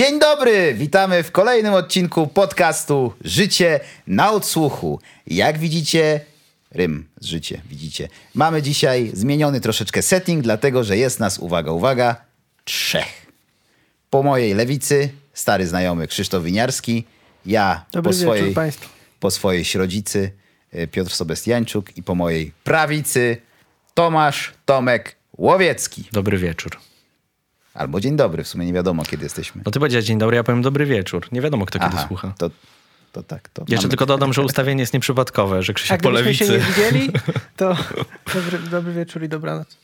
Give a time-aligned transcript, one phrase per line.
[0.00, 5.00] Dzień dobry, witamy w kolejnym odcinku podcastu Życie na odsłuchu.
[5.26, 6.20] Jak widzicie,
[6.70, 8.08] rym z życie, widzicie.
[8.34, 12.16] Mamy dzisiaj zmieniony troszeczkę setting, dlatego że jest nas, uwaga, uwaga,
[12.64, 13.26] trzech.
[14.10, 17.04] Po mojej lewicy stary znajomy Krzysztof Winiarski,
[17.46, 18.88] ja Dobry po wieczór swojej, państwu.
[19.20, 20.32] po swojej środzicy
[20.74, 23.36] y, Piotr Sobestiańczuk i po mojej prawicy
[23.94, 26.04] Tomasz Tomek Łowiecki.
[26.12, 26.89] Dobry wieczór.
[27.74, 29.62] Albo dzień dobry, w sumie nie wiadomo kiedy jesteśmy.
[29.66, 31.28] No ty powiedziałeś dzień dobry, ja powiem dobry wieczór.
[31.32, 32.34] Nie wiadomo, kto kiedy Aha, słucha.
[32.38, 32.50] To,
[33.12, 33.48] to tak.
[33.48, 36.52] To Jeszcze mamy- tylko dodam, że ustawienie jest nieprzypadkowe, że A Krzysiek po gdybyśmy się
[36.52, 36.68] lewicy.
[36.70, 37.12] nie widzieli,
[37.56, 37.76] to
[38.34, 39.76] dobry, dobry wieczór i dobranoc.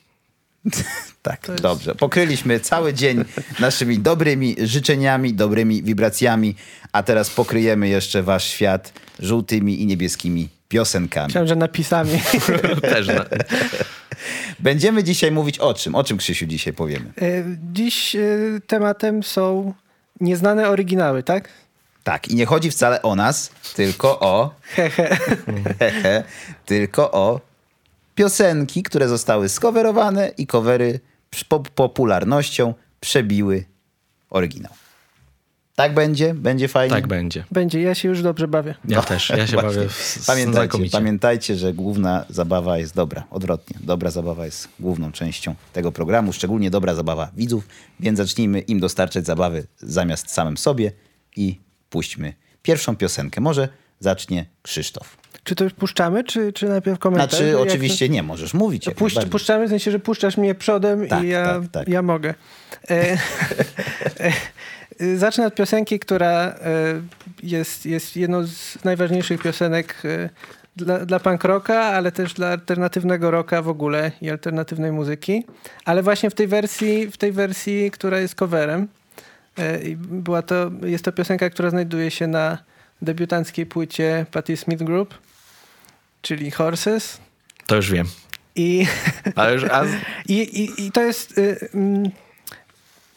[1.22, 1.94] Tak, jest- dobrze.
[1.94, 3.24] Pokryliśmy cały dzień
[3.60, 6.54] naszymi dobrymi życzeniami, dobrymi wibracjami,
[6.92, 11.26] a teraz pokryjemy jeszcze wasz świat żółtymi i niebieskimi piosenkami.
[11.26, 12.10] Myślałem, że napisami.
[12.82, 13.24] Też na...
[14.58, 15.94] Będziemy dzisiaj mówić o czym?
[15.94, 17.12] O czym, Krzysiu, dzisiaj powiemy?
[17.22, 18.20] E, Dziś e,
[18.66, 19.74] tematem są
[20.20, 21.48] nieznane oryginały, tak?
[22.04, 24.54] Tak, i nie chodzi wcale o nas, tylko o...
[25.78, 26.24] Hehe.
[26.66, 27.40] tylko o
[28.14, 31.00] piosenki, które zostały skowerowane i covery
[31.48, 33.64] po popularnością przebiły
[34.30, 34.72] oryginał.
[35.76, 36.34] Tak będzie?
[36.34, 36.94] Będzie fajnie?
[36.94, 37.44] Tak będzie.
[37.52, 38.74] Będzie, ja się już dobrze bawię.
[38.88, 39.30] Ja też.
[39.30, 39.80] Ja się Właśnie.
[39.80, 43.24] bawię w- Pamiętajcie, pamiętajcie, że główna zabawa jest dobra.
[43.30, 43.76] Odwrotnie.
[43.80, 47.68] Dobra zabawa jest główną częścią tego programu, szczególnie dobra zabawa widzów,
[48.00, 50.92] więc zacznijmy im dostarczać zabawy zamiast samym sobie
[51.36, 53.40] i puśćmy pierwszą piosenkę.
[53.40, 53.68] Może
[54.00, 55.16] zacznie Krzysztof.
[55.44, 57.30] Czy to już puszczamy, czy, czy najpierw komentarz?
[57.30, 58.84] Znaczy, oczywiście nie, możesz mówić.
[58.84, 59.30] To najbardziej.
[59.30, 61.88] puszczamy w sensie, że puszczasz mnie przodem Tak, i ja, tak, tak.
[61.88, 62.34] ja mogę.
[62.90, 63.12] E,
[64.20, 64.32] e,
[65.16, 66.54] zacznę od piosenki, która e,
[67.42, 70.28] jest, jest jedną z najważniejszych piosenek e,
[70.76, 75.44] dla, dla punk rocka, ale też dla alternatywnego rocka w ogóle i alternatywnej muzyki.
[75.84, 78.88] Ale właśnie w tej wersji, w tej wersji która jest coverem.
[79.96, 82.58] Była to, jest to piosenka, która znajduje się na
[83.02, 85.14] debiutanckiej płycie Patti Smith Group,
[86.22, 87.20] czyli Horses.
[87.66, 88.06] To już wiem.
[88.56, 88.86] I
[89.34, 89.84] Ale już, a...
[90.28, 91.38] i, i, i to jest.
[91.38, 92.10] y, mm,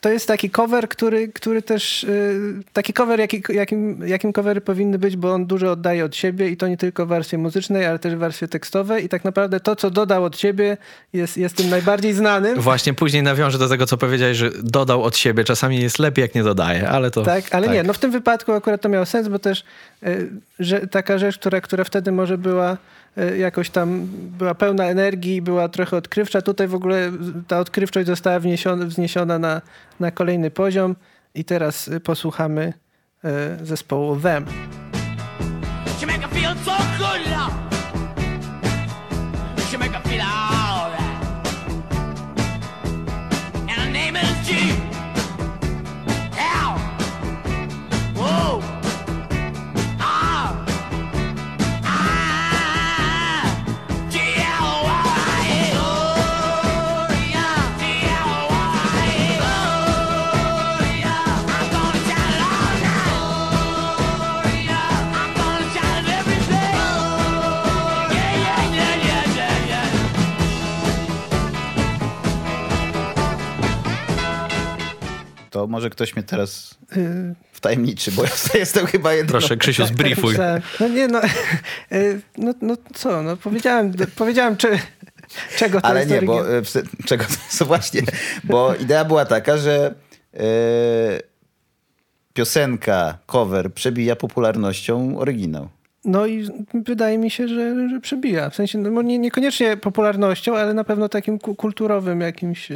[0.01, 2.03] to jest taki cover, który, który też.
[2.03, 2.39] y,
[2.73, 6.57] Taki cover, jaki, jakim, jakim covery powinny być, bo on dużo oddaje od siebie i
[6.57, 9.05] to nie tylko w warstwie muzycznej, ale też w warstwie tekstowej.
[9.05, 10.77] I tak naprawdę to, co dodał od siebie,
[11.13, 12.59] jest, jest tym najbardziej znanym.
[12.61, 15.43] Właśnie później nawiążę do tego, co powiedziałeś, że dodał od siebie.
[15.43, 17.21] Czasami jest lepiej, jak nie dodaje, ale to...
[17.23, 19.63] Tak, ale nie, no w tym wypadku akurat to miało sens, bo też
[20.07, 20.29] y,
[20.59, 22.77] że taka rzecz, która, która wtedy może była
[23.37, 26.41] jakoś tam, była pełna energii, była trochę odkrywcza.
[26.41, 27.11] Tutaj w ogóle
[27.47, 29.61] ta odkrywczość została wniesiona, wzniesiona na,
[29.99, 30.95] na kolejny poziom
[31.35, 32.73] i teraz y, posłuchamy
[33.61, 34.45] y, zespołu Them.
[35.99, 36.23] She make
[75.59, 79.31] To może ktoś mnie teraz Y, wtajemniczy, bo ja jestem chyba jedyną...
[79.39, 80.35] Proszę, Krzysiu, zbriefuj.
[80.35, 81.21] tak, no nie, no,
[81.91, 84.67] y, no, no co, no powiedziałem, powiedziałem czy,
[85.57, 88.01] czego to Ale jest nie, bo psy- czego to jest właśnie,
[88.43, 89.95] bo idea była taka, że
[90.33, 90.39] e,
[92.33, 95.69] piosenka, cover przebija popularnością oryginał.
[96.05, 98.49] No i wydaje mi się, że, że przebija.
[98.49, 102.69] W sensie no, nie, niekoniecznie popularnością, ale na pewno takim ku- kulturowym jakimś.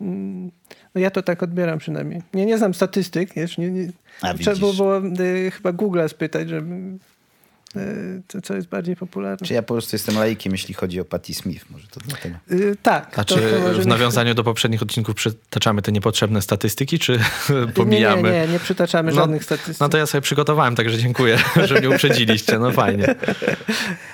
[0.00, 0.50] mm,
[0.96, 2.22] No ja to tak odbieram przynajmniej.
[2.34, 3.88] Nie, nie znam statystyk, wiesz, nie, nie.
[4.22, 5.16] A, Trzeba było, widzisz.
[5.16, 6.74] było e, chyba Google'a spytać, żeby
[7.76, 7.80] e,
[8.28, 9.46] co, co jest bardziej popularne.
[9.46, 12.36] Czy ja po prostu jestem laikiem, jeśli chodzi o Patti Smith, może to dlatego.
[12.50, 13.18] E, tak.
[13.18, 13.40] A to- czy
[13.74, 17.12] to w nawiązaniu do poprzednich odcinków przytaczamy te niepotrzebne statystyki, czy
[17.66, 18.22] Nie, pomijamy?
[18.32, 19.80] nie, nie, nie przytaczamy No, żadnych statystyk.
[19.80, 21.38] No to ja sobie przygotowałem, także dziękuję,
[21.68, 22.58] że mnie uprzedziliście.
[22.58, 23.14] No fajnie.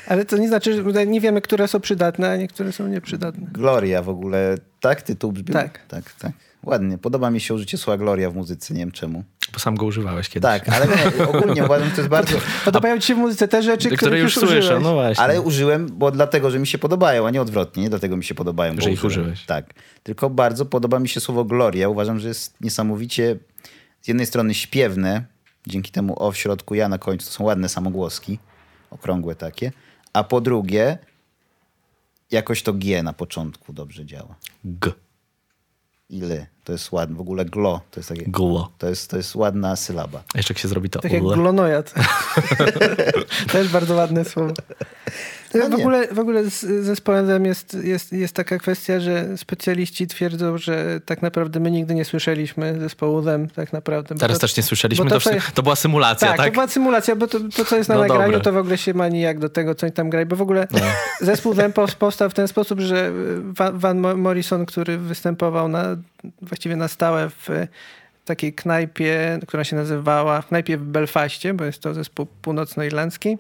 [0.07, 3.47] Ale to nie znaczy, że nie wiemy, które są przydatne, a niektóre są nieprzydatne.
[3.53, 5.53] Gloria w ogóle, tak tytuł brzmi?
[5.53, 5.87] Tak.
[5.89, 6.33] Tak, tak.
[6.65, 6.99] Ładnie.
[6.99, 9.25] Podoba mi się użycie słowa Gloria w muzyce, nie wiem czemu.
[9.53, 10.43] Bo sam go używałeś kiedyś.
[10.43, 12.39] Tak, ale nie, ogólnie uważam, że to jest bardzo...
[12.65, 15.25] Podobają ci się w muzyce te rzeczy, które których już już słyszę, no właśnie.
[15.25, 17.83] Ale użyłem, bo dlatego, że mi się podobają, a nie odwrotnie.
[17.83, 19.21] Nie dlatego mi się podobają, bo Że ich użyłem.
[19.29, 19.47] użyłeś.
[19.47, 19.75] Tak.
[20.03, 21.89] Tylko bardzo podoba mi się słowo gloria.
[21.89, 23.39] Uważam, że jest niesamowicie
[24.03, 25.25] z jednej strony śpiewne,
[25.67, 27.27] dzięki temu o w środku ja na końcu.
[27.27, 28.39] To są ładne samogłoski,
[28.91, 29.73] okrągłe takie.
[30.13, 30.99] A po drugie,
[32.31, 34.35] jakoś to G na początku dobrze działa.
[34.65, 34.93] G.
[36.11, 36.47] Ile?
[36.65, 37.17] To jest ładne.
[37.17, 37.81] W ogóle glo.
[37.91, 38.23] To jest takie...
[38.27, 38.73] Glo.
[38.79, 40.23] To jest, to jest ładna sylaba.
[40.35, 41.37] A jeszcze jak się zrobi to Tak jak ule.
[41.37, 41.95] glonojad.
[43.53, 44.55] Też bardzo ładne słowo.
[45.55, 45.77] No w, nie.
[45.77, 51.23] ogóle, w ogóle z zespołem jest, jest, jest taka kwestia, że specjaliści twierdzą, że tak
[51.23, 54.15] naprawdę my nigdy nie słyszeliśmy zespołu Them tak naprawdę.
[54.15, 56.47] Teraz to- też nie słyszeliśmy, to, to, wszy- to była symulacja, tak, tak?
[56.47, 58.41] to była symulacja, bo to, to co jest na No nagraniu, dobre.
[58.41, 60.67] to w ogóle się ma nijak do tego, co oni tam grają, bo w ogóle
[60.71, 60.79] No.
[61.27, 63.13] zespół pow- powstał w ten sposób, że
[63.43, 65.85] Van, Van Mo- Morrison, który występował na,
[66.43, 67.49] właściwie na stałe w
[68.25, 73.39] takiej knajpie, która się nazywała, w knajpie w Belfaście, bo jest to zespół północnoirlandzki,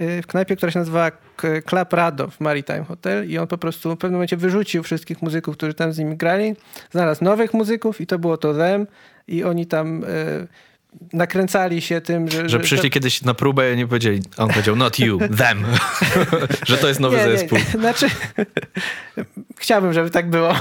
[0.00, 3.94] w knajpie, która się nazywała K- Club Rado w Maritime Hotel i on po prostu
[3.94, 6.56] w pewnym momencie wyrzucił wszystkich muzyków, którzy tam z nim grali,
[6.90, 8.86] znalazł nowych muzyków i to było to Them
[9.28, 10.06] i oni tam y,
[11.12, 12.48] nakręcali się tym, że...
[12.48, 15.64] Że przyszli kiedyś na próbę i nie powiedzieli, on powiedział not you, them.
[16.68, 17.58] że to jest nowy nie, zespół.
[17.58, 18.06] Nie, znaczy,
[19.58, 20.54] chciałbym, żeby tak było,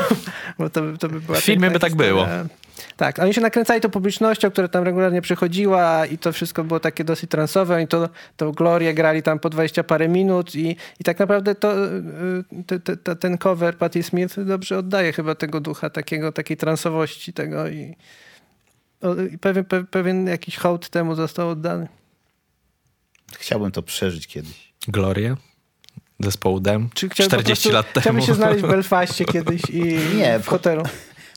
[0.59, 2.13] bo to, to by była W filmie by tak historia.
[2.13, 2.27] było.
[2.97, 7.03] Tak, oni się nakręcali tą publicznością, która tam regularnie przychodziła i to wszystko było takie
[7.03, 7.75] dosyć transowe.
[7.75, 11.85] Oni to, to Glorię grali tam po 20 parę minut i, i tak naprawdę to,
[11.87, 11.99] y,
[12.67, 17.33] te, te, te, ten cover Patti Smith dobrze oddaje chyba tego ducha, takiego, takiej transowości
[17.33, 17.95] tego i,
[19.33, 21.87] i pewien, pe, pewien jakiś hołd temu został oddany.
[23.39, 24.73] Chciałbym to przeżyć kiedyś.
[24.87, 25.37] Gloria,
[26.19, 28.01] zespołu Dem, Czy chciałby po 40 prostu- lat temu.
[28.01, 29.83] Chciałby się znaleźć w Belfaście kiedyś i
[30.17, 30.83] Nie, w po- hotelu.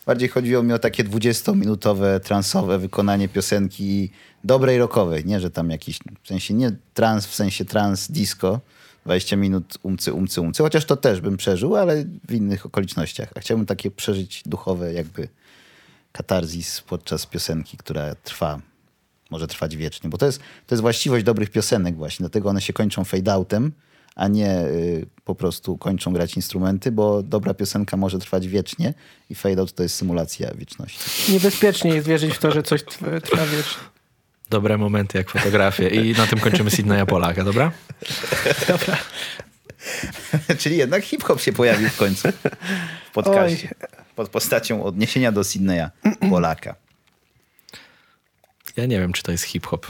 [0.07, 4.11] Bardziej chodziło mi o takie 20-minutowe, transowe wykonanie piosenki
[4.45, 5.25] dobrej rockowej.
[5.25, 8.61] Nie, że tam jakiś, w sensie nie trans, w sensie trans disco.
[9.05, 10.63] 20 minut umcy, umcy, umcy.
[10.63, 13.29] Chociaż to też bym przeżył, ale w innych okolicznościach.
[13.35, 15.29] A chciałbym takie przeżyć duchowe jakby
[16.13, 18.61] katarzis podczas piosenki, która trwa,
[19.31, 20.11] może trwać wiecznie.
[20.11, 22.25] Bo to jest, to jest właściwość dobrych piosenek właśnie.
[22.25, 23.71] Dlatego one się kończą fade-outem,
[24.17, 28.95] a nie y, po prostu kończą grać instrumenty, bo dobra piosenka może trwać wiecznie
[29.31, 31.33] i fade-out to jest symulacja wieczności.
[31.33, 33.83] Niebezpiecznie jest wierzyć w to, że coś trwa wiecznie.
[34.51, 35.89] Dobre momenty jak fotografie.
[35.89, 37.73] I na tym kończymy Sydneya Polaka, dobra?
[40.59, 42.29] Czyli jednak hip-hop się pojawił w końcu
[43.11, 43.75] w podcaście.
[44.17, 45.91] Pod postacią odniesienia do Sydneya
[46.31, 46.75] Polaka.
[48.77, 49.87] Ja nie wiem, czy to jest hip-hop.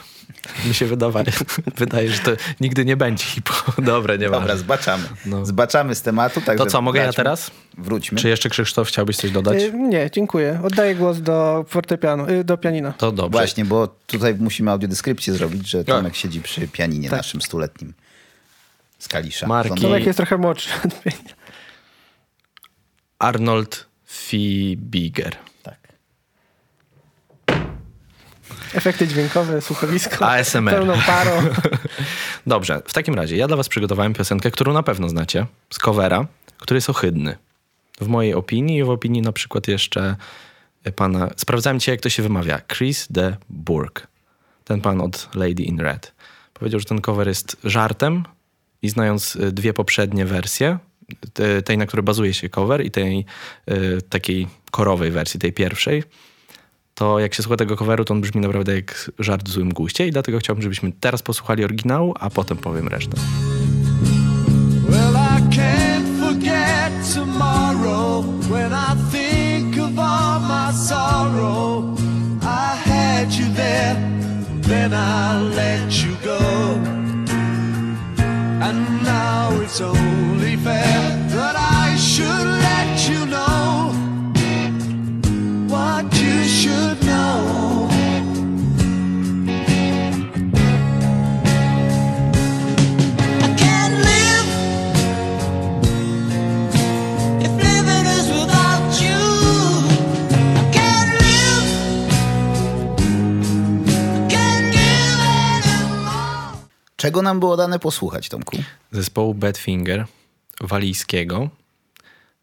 [0.67, 1.25] Mi się wydaje,
[1.77, 2.31] wydaje że to
[2.61, 3.81] nigdy nie będzie hip-hop.
[3.85, 5.05] Dobre, nie Dobra, zbaczamy.
[5.27, 5.47] No.
[5.47, 6.41] Zbaczamy z tematu.
[6.41, 7.51] Także To co, mogę ja teraz?
[7.79, 8.19] Wróćmy.
[8.19, 9.63] Czy jeszcze Krzysztof chciałbyś coś dodać?
[9.63, 10.61] Y, Nie, dziękuję.
[10.65, 12.93] Oddaję głos do fortepianu, y, do pianina.
[12.93, 13.39] To dobrze.
[13.39, 17.19] Właśnie, bo tutaj musimy audiodeskrypcję zrobić, że Tomek siedzi przy pianinie Tak.
[17.19, 17.95] naszym stuletnim
[18.99, 19.47] z Kalisza.
[19.47, 19.81] Marki.
[19.83, 20.69] Tomek jest trochę młodszy.
[23.19, 25.37] Arnold Fibiger.
[25.63, 25.79] Tak.
[28.75, 30.29] Efekty dźwiękowe, słuchowisko.
[30.29, 30.75] ASMR.
[30.75, 31.31] Pełną parą.
[32.47, 36.27] Dobrze, w takim razie ja dla was przygotowałem piosenkę, którą na pewno znacie, z covera,
[36.59, 37.37] który jest ohydny.
[38.01, 40.17] W mojej opinii i w opinii na przykład jeszcze
[40.97, 41.31] pana...
[41.37, 42.61] Sprawdzałem dzisiaj, jak to się wymawia.
[42.73, 44.07] Chris de Burgh.
[44.65, 46.13] Ten pan od Lady in Red.
[46.55, 48.25] Powiedział, że ten cover jest żartem
[48.83, 50.79] i znając y, dwie poprzednie wersje,
[51.33, 53.25] te- tej, na której bazuje się cover i tej
[53.71, 56.03] y, takiej korowej wersji, tej pierwszej,
[56.97, 60.07] to jak się słucha tego coveru, to on brzmi naprawdę jak żart w złym guście
[60.07, 63.17] i dlatego chciałbym, żebyśmy teraz posłuchali oryginału, a potem powiem resztę.
[64.89, 72.01] Well, I can't forget tomorrow when I think of all my sorrow.
[72.43, 73.97] I had you there,
[74.63, 76.39] then I let you go.
[78.63, 80.26] And now it's only
[107.07, 108.57] Czego nam było dane posłuchać, Tomku?
[108.93, 110.07] Zespołu Badfinger,
[110.61, 111.49] walijskiego.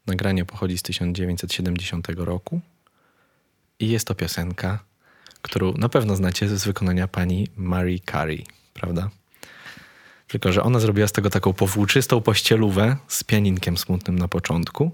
[0.06, 2.60] Nagranie pochodzi z 1970 roku
[3.80, 4.78] i jest to piosenka,
[5.42, 8.44] którą na pewno znacie z wykonania pani Mary Carey,
[8.74, 9.10] prawda?
[10.28, 14.90] Tylko, że ona zrobiła z tego taką powłóczystą pościelówę z pianinkiem smutnym na początku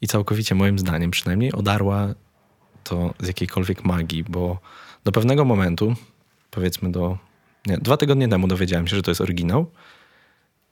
[0.00, 2.14] i całkowicie moim zdaniem przynajmniej odarła
[2.82, 4.58] to z jakiejkolwiek magii, bo
[5.04, 5.94] do pewnego momentu,
[6.50, 7.18] powiedzmy do...
[7.66, 9.70] Nie, dwa tygodnie temu dowiedziałem się, że to jest oryginał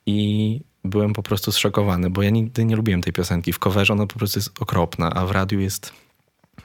[0.07, 3.53] i byłem po prostu zszokowany, bo ja nigdy nie lubiłem tej piosenki.
[3.53, 5.93] W coverze ona po prostu jest okropna, a w radiu jest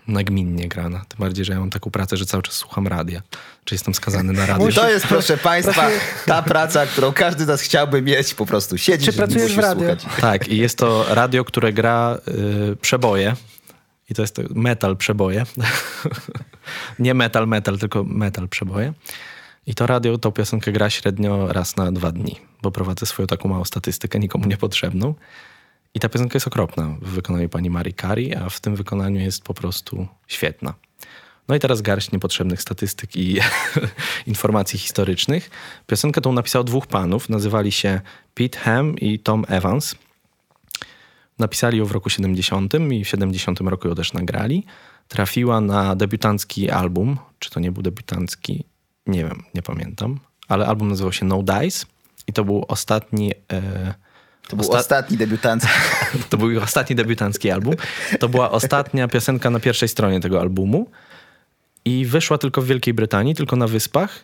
[0.08, 1.06] nagminnie grana.
[1.08, 3.22] Tym bardziej, że ja mam taką pracę, że cały czas słucham radia.
[3.66, 4.72] Czy jestem skazany na radio?
[4.72, 5.90] To jest, proszę Państwa,
[6.26, 9.60] ta praca, którą każdy z nas chciałby mieć, po prostu siedzieć Czy i pracujesz w
[9.60, 9.88] radiu?
[10.00, 10.22] słuchać.
[10.22, 12.18] Tak, i jest to radio, które gra
[12.72, 13.36] y, przeboje
[14.10, 15.44] I to jest to metal przeboje.
[17.00, 18.94] Nie metal, metal, tylko metal przeboje.
[19.68, 23.50] I to radio tą piosenkę gra średnio raz na dwa dni, bo prowadzę swoją taką
[23.50, 25.16] małą statystykę, nikomu niepotrzebną.
[25.94, 29.44] I ta piosenka jest okropna w wykonaniu pani Marii Kari, a w tym wykonaniu jest
[29.44, 30.74] po prostu świetna.
[31.48, 33.40] No i teraz garść niepotrzebnych statystyk i
[34.28, 35.50] informacji historycznych.
[35.88, 38.02] Piosenkę tą napisał dwóch panów, nazywali się
[38.34, 39.96] Pete Ham i Tom Evans.
[41.40, 44.66] Napisali ją w roku 70 i w 70 roku ją też nagrali.
[45.08, 47.18] Trafiła na debiutancki album.
[47.40, 48.66] Czy to nie był debiutancki?
[49.08, 50.20] Nie wiem, nie pamiętam.
[50.48, 51.86] Ale album nazywał się No Dice
[52.28, 53.34] i to był ostatni...
[53.52, 53.94] E,
[54.48, 55.70] To był osta- ostatni debiutancki.
[56.30, 57.76] to był ostatni debiutancki album.
[58.20, 60.92] To była ostatnia piosenka na pierwszej stronie tego albumu.
[61.86, 64.24] I wyszła tylko w Wielkiej Brytanii, tylko na wyspach.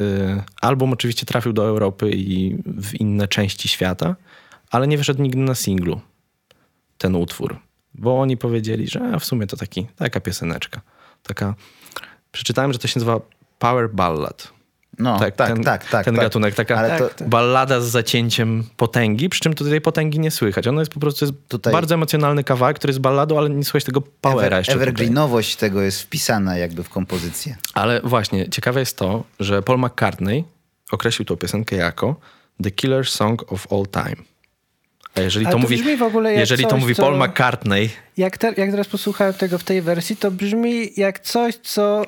[0.00, 4.16] Y, Album oczywiście trafił do Europy i w inne części świata,
[4.70, 6.00] ale nie wyszedł nigdy na singlu
[6.98, 7.58] ten utwór.
[7.94, 10.80] Bo oni powiedzieli, że w sumie to taki, taka pioseneczka.
[11.22, 11.54] Taka.
[12.32, 13.20] Przeczytałem, że to się nazywa
[13.58, 14.48] Power Ballad.
[14.98, 15.90] No, tak, tak, ten, tak.
[15.90, 16.24] tak, ten tak.
[16.24, 20.30] gatunek, taka Ale to, Tak, ballada z zacięciem potęgi, przy czym tutaj tej potęgi nie
[20.30, 20.66] słychać.
[20.66, 23.84] Ona jest po prostu jest Tutaj- bardzo emocjonalny kawałek, który jest balladą, ale nie słychać
[23.84, 24.82] tego powera ever, jeszcze tutaj.
[24.88, 27.56] evergreenowość tego jest wpisana jakby w kompozycję.
[27.74, 30.44] Ale właśnie, ciekawe jest to, że Paul McCartney
[30.92, 32.16] określił tą piosenkę jako
[32.62, 34.16] The Killer Song of All Time.
[35.14, 37.02] A jeżeli Ale to, to mówi, brzmi w ogóle jak jeżeli to coś, mówi co-
[37.02, 41.56] Paul McCartney, Jak, te, jak teraz posłuchałem tego w tej wersji, to brzmi jak coś,
[41.56, 42.02] co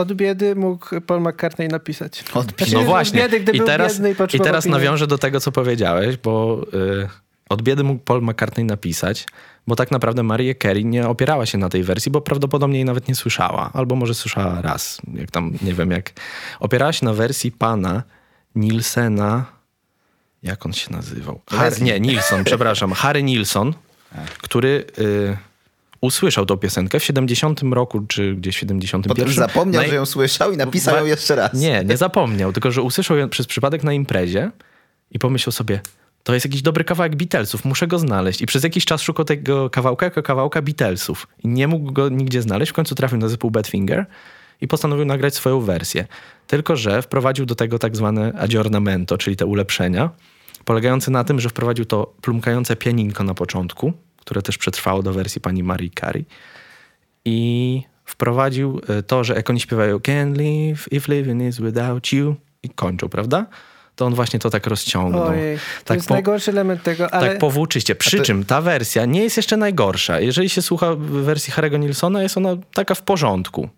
[0.00, 2.24] od biedy mógł Paul McCartney napisać.
[2.34, 3.28] Od Znaczy, no od właśnie.
[3.28, 7.08] Biedy, I teraz, biedny i teraz nawiążę do tego, co powiedziałeś, bo y,
[7.48, 9.26] od biedy mógł Paul McCartney napisać,
[9.66, 13.08] bo tak naprawdę Mariah Carey nie opierała się na tej wersji, bo prawdopodobnie jej nawet
[13.08, 13.70] nie słyszała.
[13.72, 16.12] Albo może słyszała raz, jak tam, nie wiem jak.
[16.60, 18.02] Opierała się na wersji pana
[18.54, 19.44] Nilsena,
[20.42, 21.40] jak on się nazywał?
[21.50, 21.84] Har, Leslie.
[21.84, 22.92] nie, Nilsson, przepraszam.
[22.92, 23.74] Harry Nilsson,
[24.38, 24.84] który...
[24.98, 25.49] Y,
[26.00, 29.16] Usłyszał tą piosenkę w 70 roku, czy gdzieś w 71.
[29.16, 31.54] Potem zapomniał, Na- że ją słyszał i napisał ją jeszcze raz.
[31.54, 34.50] Nie, nie zapomniał, tylko że usłyszał ją przez przypadek na imprezie
[35.10, 35.80] i pomyślał sobie,
[36.22, 38.42] to jest jakiś dobry kawałek Beatlesów, muszę go znaleźć.
[38.42, 41.26] I przez jakiś czas szukał tego kawałka jako kawałka Beatlesów.
[41.44, 42.70] I nie mógł go nigdzie znaleźć.
[42.70, 44.06] W końcu trafił na zespół Badfinger
[44.60, 46.06] i postanowił nagrać swoją wersję.
[46.46, 50.10] Tylko, że wprowadził do tego tak zwane aggiornamento, czyli te ulepszenia,
[50.64, 53.92] polegające na tym, że wprowadził to plumkające pianinko na początku,
[54.30, 56.24] które też przetrwało do wersji pani Marii Carey
[57.24, 62.36] i wprowadził e, to, że jak oni śpiewają Can't live if living is without you
[62.62, 63.46] i kończą, prawda?
[63.96, 65.22] To on właśnie to tak rozciągnął.
[65.22, 67.94] Ojej, to tak jest po- najgorszy element tego, ale Tak powłóczyście.
[67.94, 70.20] Przy to- czym ta wersja nie jest jeszcze najgorsza.
[70.20, 73.68] Jeżeli się słucha wersji Harry'ego Nilsona, jest ona taka w porządku.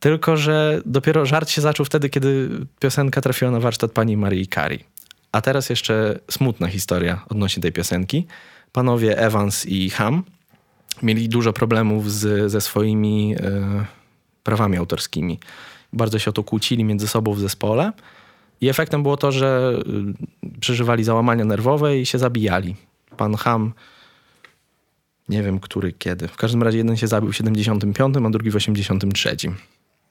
[0.00, 2.48] Tylko, że dopiero żart się zaczął wtedy, kiedy
[2.80, 4.84] piosenka trafiła na warsztat pani Marii Carey.
[5.32, 8.26] A teraz jeszcze smutna historia odnośnie tej piosenki.
[8.74, 10.22] Panowie Evans i Ham
[11.02, 13.84] mieli dużo problemów z, ze swoimi e,
[14.42, 15.38] prawami autorskimi.
[15.92, 17.92] Bardzo się o to kłócili między sobą w zespole.
[18.60, 19.78] I efektem było to, że
[20.44, 22.76] y, przeżywali załamania nerwowe i się zabijali.
[23.16, 23.72] Pan Ham,
[25.28, 26.28] nie wiem który kiedy.
[26.28, 29.36] W każdym razie jeden się zabił w 75, a drugi w 83.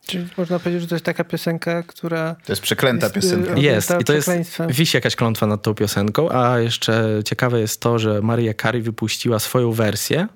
[0.08, 3.60] czyli można powiedzieć, że to jest taka piosenka, która To jest przeklęta Jest, y, piosenka.
[3.60, 4.30] Jest i to jest,
[4.70, 9.40] wisi jakaś klątwa nad tą piosenką, a jeszcze ciekawe jest to, że Maria Carey wypuściła
[9.40, 10.28] swoją wersję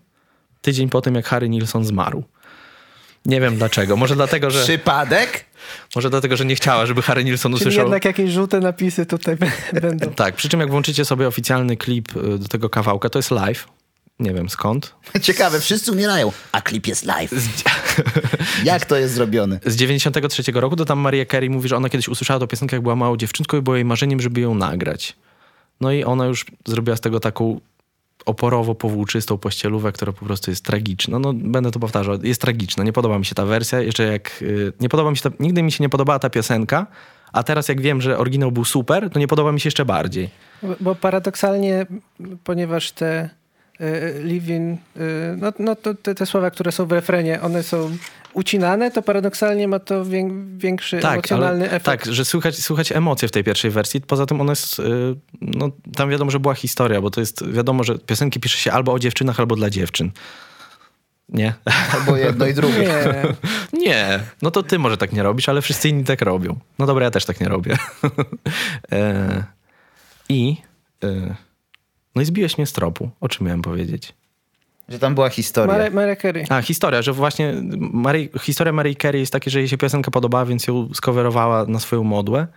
[0.62, 2.24] tydzień po tym, jak Harry Nilsson zmarł.
[3.26, 3.96] Nie wiem dlaczego.
[3.98, 5.46] Może dlatego, że, Przypadek?
[5.96, 7.84] może dlatego, że nie chciała, żeby Harry Nilsson Czyli usłyszał...
[7.86, 9.38] jednak jakieś żółte napisy tutaj
[9.82, 10.12] będą.
[10.12, 13.68] Tak, przy czym jak włączycie sobie oficjalny klip y, do tego kawałka, to jest live.
[14.20, 14.96] Nie wiem skąd.
[15.22, 17.32] Ciekawe, wszyscy umierają, a klip jest live.
[18.64, 19.60] Jak to jest zrobione?
[19.66, 22.84] Z 93 roku to tam Maria Carey mówi, że ona kiedyś usłyszała tę piosenkę, jak
[22.84, 25.16] była małą dziewczynką i było jej marzeniem, żeby ją nagrać.
[25.82, 27.60] No i ona już zrobiła z tego taką
[28.26, 31.20] oporowo-powłóczystą pościelówę, która po prostu jest tragiczna.
[31.20, 32.84] No będę to powtarzał, jest tragiczna.
[32.84, 33.82] Nie podoba mi się ta wersja.
[33.82, 34.40] Jeszcze jak...
[34.42, 36.88] y, Nie podoba mi się ta, nigdy mi się nie podobała ta piosenka,
[37.34, 40.30] a teraz jak wiem, że oryginał był super, to nie podoba mi się jeszcze bardziej.
[40.80, 41.86] Bo paradoksalnie,
[42.44, 43.30] ponieważ te
[43.82, 45.02] y, living, y,
[45.38, 47.98] no, no to te, te słowa, które są w refrenie, one są
[48.34, 51.86] ucinane, to paradoksalnie ma to wię, większy emocjonalny ale, efekt.
[51.86, 54.02] tak, że słychać, słychać emocje w tej pierwszej wersji.
[54.02, 54.84] Poza tym ona jest, y,
[55.42, 58.94] no tam wiadomo, że była historia, bo to jest, wiadomo, że piosenki pisze się albo
[58.94, 60.12] o dziewczynach, albo dla dziewczyn.
[61.30, 61.54] Nie?
[61.94, 62.80] Albo jedno i drugie.
[62.80, 64.20] Nie, Nie.
[64.42, 66.60] No to ty może tak nie robisz, ale wszyscy inni tak robią.
[66.80, 67.78] No dobra, ja też tak nie robię.
[68.92, 69.44] e,
[70.30, 70.58] I
[71.04, 71.36] e,
[72.18, 73.10] no i zbiłeś mnie z tropu.
[73.22, 74.14] O czym miałem powiedzieć?
[74.90, 75.74] Że tam była historia.
[75.74, 76.46] Mare, Mariah Carey.
[76.50, 80.46] A, historia, że właśnie Mary, historia Mary Carey jest taka, że jej się piosenka podobała,
[80.46, 82.48] więc ją skowerowała na swoją modłę,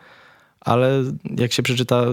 [0.61, 1.05] ale
[1.37, 2.05] jak się przeczyta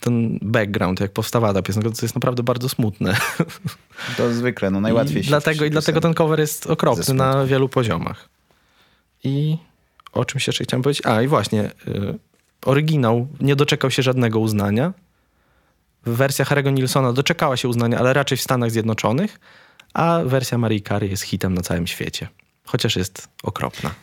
[0.00, 3.16] ten background, jak powstawała ta piosenka, to jest naprawdę bardzo smutne.
[4.16, 7.68] To zwykle, no najłatwiej I się dlatego, I dlatego ten cover jest okropny na wielu
[7.68, 8.28] poziomach.
[9.24, 9.58] I
[10.12, 11.06] o czymś jeszcze chciałem powiedzieć?
[11.06, 12.18] A, i właśnie, y,
[12.66, 14.92] oryginał nie doczekał się żadnego uznania.
[16.06, 19.40] Wersja Harry'ego Nilsona doczekała się uznania, ale raczej w Stanach Zjednoczonych,
[19.94, 22.28] a wersja Marii Carey jest hitem na całym świecie.
[22.64, 23.94] Chociaż jest okropna.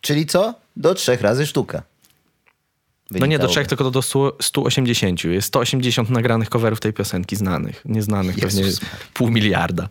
[0.00, 0.54] Czyli co?
[0.76, 1.82] Do trzech razy sztuka.
[3.10, 5.24] No nie do trzech, tylko do 100, 180.
[5.24, 7.82] Jest 180 nagranych coverów tej piosenki znanych.
[7.84, 9.88] Nieznanych Jezus pewnie pół miliarda.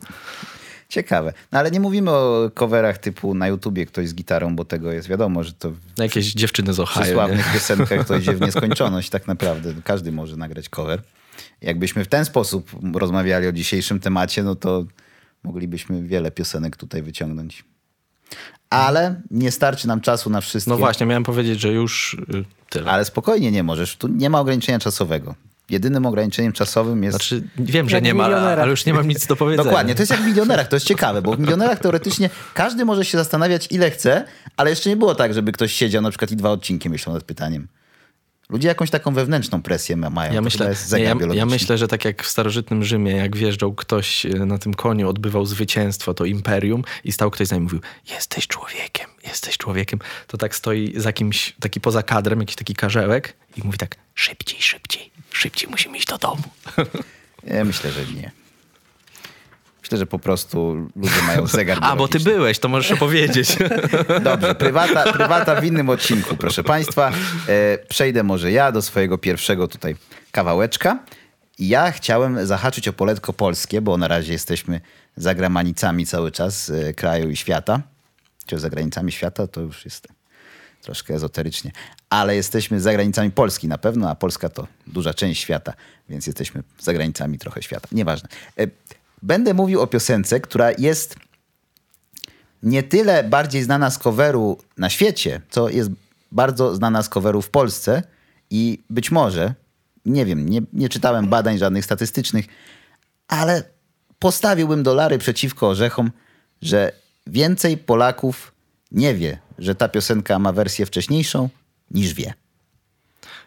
[0.89, 1.33] Ciekawe.
[1.51, 5.07] No ale nie mówimy o coverach typu na YouTubie ktoś z gitarą, bo tego jest
[5.07, 7.05] wiadomo, że to Jakieś dziewczyny z przy Ohio.
[7.05, 7.13] Nie?
[7.13, 9.73] sławnych piosenkach to idzie w nieskończoność tak naprawdę.
[9.83, 11.01] Każdy może nagrać cover.
[11.61, 14.85] Jakbyśmy w ten sposób rozmawiali o dzisiejszym temacie, no to
[15.43, 17.63] moglibyśmy wiele piosenek tutaj wyciągnąć.
[18.69, 20.71] Ale nie starczy nam czasu na wszystkie.
[20.71, 22.91] No właśnie, miałem powiedzieć, że już y, tyle.
[22.91, 23.97] Ale spokojnie nie możesz.
[23.97, 25.35] Tu nie ma ograniczenia czasowego.
[25.69, 27.17] Jedynym ograniczeniem czasowym jest...
[27.17, 29.63] Znaczy, wiem, że nie ma, ale już nie mam nic do powiedzenia.
[29.63, 33.05] Dokładnie, to jest jak w milionerach, to jest ciekawe, bo w milionerach teoretycznie każdy może
[33.05, 34.25] się zastanawiać ile chce,
[34.57, 37.23] ale jeszcze nie było tak, żeby ktoś siedział na przykład i dwa odcinki myślał nad
[37.23, 37.67] pytaniem.
[38.51, 40.33] Ludzie jakąś taką wewnętrzną presję ma- mają.
[40.33, 44.25] Ja myślę, nie, ja, ja myślę, że tak jak w starożytnym Rzymie, jak wjeżdżał ktoś
[44.25, 47.79] y, na tym koniu, odbywał zwycięstwo, to imperium i stał ktoś za nim i mówił,
[48.11, 53.33] jesteś człowiekiem, jesteś człowiekiem, to tak stoi za kimś, taki poza kadrem, jakiś taki karzełek
[53.57, 56.43] i mówi tak, szybciej, szybciej, szybciej musimy iść do domu.
[57.43, 58.40] Ja myślę, że nie.
[59.91, 63.57] Myślę, że po prostu ludzie mają zegar A, bo ty byłeś, to możesz opowiedzieć.
[64.23, 67.11] Dobrze, prywata, prywata w innym odcinku, proszę Państwa.
[67.47, 69.95] E, przejdę może ja do swojego pierwszego tutaj
[70.31, 70.99] kawałeczka.
[71.59, 74.81] Ja chciałem zahaczyć o poletko polskie, bo na razie jesteśmy
[75.15, 77.81] za granicami cały czas e, kraju i świata.
[78.45, 80.07] Czy za granicami świata to już jest
[80.81, 81.71] troszkę ezoterycznie.
[82.09, 85.73] Ale jesteśmy za granicami Polski na pewno, a Polska to duża część świata,
[86.09, 87.87] więc jesteśmy za granicami trochę świata.
[87.91, 88.29] Nieważne.
[89.21, 91.15] Będę mówił o piosence, która jest
[92.63, 95.89] nie tyle bardziej znana z coveru na świecie, co jest
[96.31, 98.03] bardzo znana z coveru w Polsce
[98.49, 99.53] i być może,
[100.05, 102.45] nie wiem, nie, nie czytałem badań żadnych statystycznych,
[103.27, 103.63] ale
[104.19, 106.11] postawiłbym dolary przeciwko orzechom,
[106.61, 106.91] że
[107.27, 108.53] więcej Polaków
[108.91, 111.49] nie wie, że ta piosenka ma wersję wcześniejszą,
[111.91, 112.33] niż wie.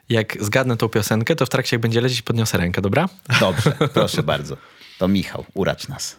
[0.09, 3.09] Jak zgadnę tą piosenkę, to w trakcie jak będzie lecieć, podniosę rękę, dobra?
[3.41, 4.57] Dobrze, proszę bardzo.
[4.99, 6.17] To Michał, uracz nas.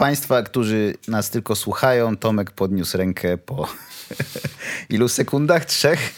[0.00, 3.68] Państwa, którzy nas tylko słuchają, Tomek podniósł rękę po
[4.94, 5.64] ilu sekundach?
[5.64, 6.14] Trzech?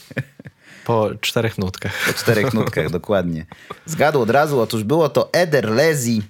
[0.84, 1.92] Po czterech nutkach.
[2.06, 3.46] Po czterech nutkach, dokładnie.
[3.86, 4.60] Zgadł od razu.
[4.60, 6.22] Otóż było to Eder Lezi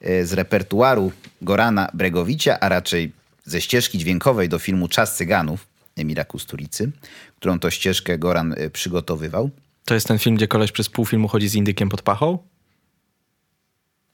[0.00, 1.12] e, z repertuaru
[1.42, 3.12] Gorana Bregowicza, a raczej
[3.44, 6.90] ze ścieżki dźwiękowej do filmu Czas Cyganów Emira Kusturicy,
[7.36, 9.50] którą to ścieżkę Goran e, przygotowywał.
[9.84, 12.38] To jest ten film, gdzie koleś przez pół filmu chodzi z indykiem pod pachą?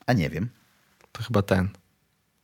[0.06, 0.48] A nie wiem.
[1.12, 1.68] To chyba ten.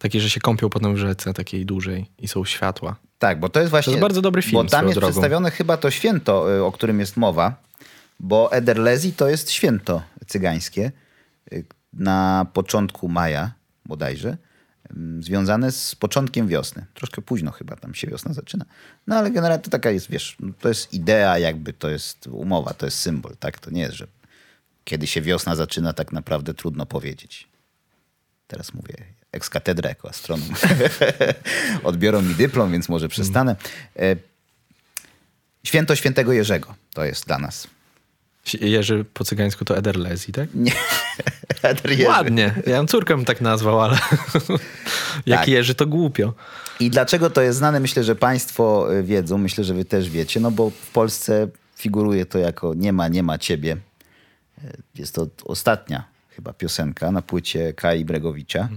[0.05, 2.97] Taki, że się kąpią potem w rzece takiej dużej i są światła.
[3.19, 3.91] Tak, bo to jest właśnie...
[3.91, 5.13] To jest bardzo dobry film, Bo tam jest drogą.
[5.13, 7.63] przedstawione chyba to święto, y, o którym jest mowa,
[8.21, 10.93] bo Ederlezi to jest święto cygańskie
[11.53, 13.53] y, na początku maja
[13.87, 14.37] bodajże,
[14.91, 16.87] ym, związane z początkiem wiosny.
[16.95, 18.65] Troszkę późno chyba tam się wiosna zaczyna.
[19.07, 22.75] No ale generalnie to taka jest, wiesz, no, to jest idea jakby, to jest umowa,
[22.75, 23.59] to jest symbol, tak?
[23.59, 24.07] To nie jest, że
[24.85, 27.49] kiedy się wiosna zaczyna, tak naprawdę trudno powiedzieć.
[28.47, 28.95] Teraz mówię
[29.35, 30.49] ex katedra jako astronom.
[31.85, 33.57] Odbiorą mi dyplom, więc może przestanę.
[33.99, 34.17] E,
[35.65, 37.67] Święto świętego Jerzego to jest dla nas.
[38.61, 40.49] Jerzy po cygańsku to Ederlezi, tak?
[40.55, 40.73] Nie.
[41.63, 42.09] Eder Jerzy.
[42.09, 42.55] Ładnie.
[42.67, 43.99] Ja ją córkę tak nazwał, ale
[45.27, 45.49] jak Tak.
[45.49, 46.35] Jerzy to głupio.
[46.81, 47.81] I dlaczego to jest znane?
[47.81, 52.27] Myślę, że państwo y, wiedzą, myślę, że wy też wiecie, no bo w Polsce figuruje
[52.27, 53.77] to jako Nie ma, nie ma ciebie.
[54.65, 58.69] Y, Jest to ostatnia chyba piosenka na płycie Kai Bregowicza.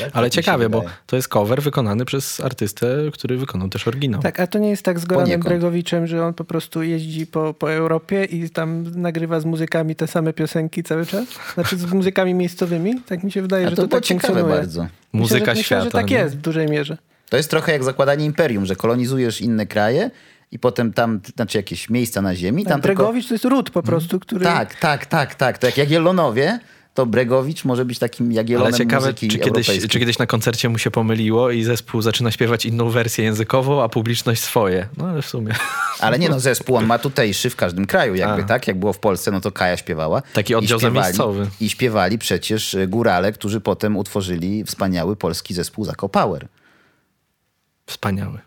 [0.00, 4.22] Tak, Ale tak ciekawie, bo to jest cover wykonany przez artystę, który wykonał też oryginał.
[4.22, 5.40] Tak, a to nie jest tak z Goranem.
[5.40, 10.06] Bregowiczem, że on po prostu jeździ po, po Europie i tam nagrywa z muzykami te
[10.06, 11.24] same piosenki cały czas?
[11.54, 13.00] Znaczy z muzykami miejscowymi?
[13.06, 14.56] Tak mi się wydaje, A że to to, było tak ciekawe funkcjonuje.
[14.60, 14.86] bardzo.
[15.12, 15.84] Muzyka myślę, że, świata.
[15.84, 16.16] Myślę, że tak nie?
[16.16, 16.98] jest w dużej mierze.
[17.28, 20.10] To jest trochę jak zakładanie imperium, że kolonizujesz inne kraje
[20.52, 22.64] i potem tam, znaczy jakieś miejsca na ziemi.
[22.64, 24.44] Tam tylko, Bregowicz to jest ród po prostu, który...
[24.44, 25.58] tak, tak, tak, tak.
[25.58, 26.58] To jak Jagiellonowie,
[26.96, 30.68] to Bregowicz może być takim Jagiellonem Ale ciekawe, muzyki czy kiedyś, czy kiedyś na koncercie
[30.68, 34.88] mu się pomyliło i zespół zaczyna śpiewać inną wersję językową, a publiczność swoje.
[34.96, 35.54] No ale w sumie.
[36.00, 38.46] Ale nie no, zespół on ma tutejszy w każdym kraju jakby, A.
[38.46, 38.68] tak?
[38.68, 40.22] Jak było w Polsce, no to Kaja śpiewała.
[40.32, 41.46] Taki oddział zamiejscowy.
[41.60, 46.48] I śpiewali przecież y, górale, którzy potem utworzyli wspaniały polski zespół Zako Power.
[47.86, 48.38] Wspaniały.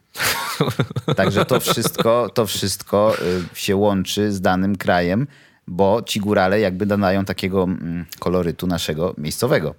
[1.16, 3.14] Także to wszystko, to wszystko
[3.54, 5.28] y, się łączy z danym krajem,
[5.70, 9.76] bo ci górale jakby dodają takiego mm, kolorytu naszego miejscowego.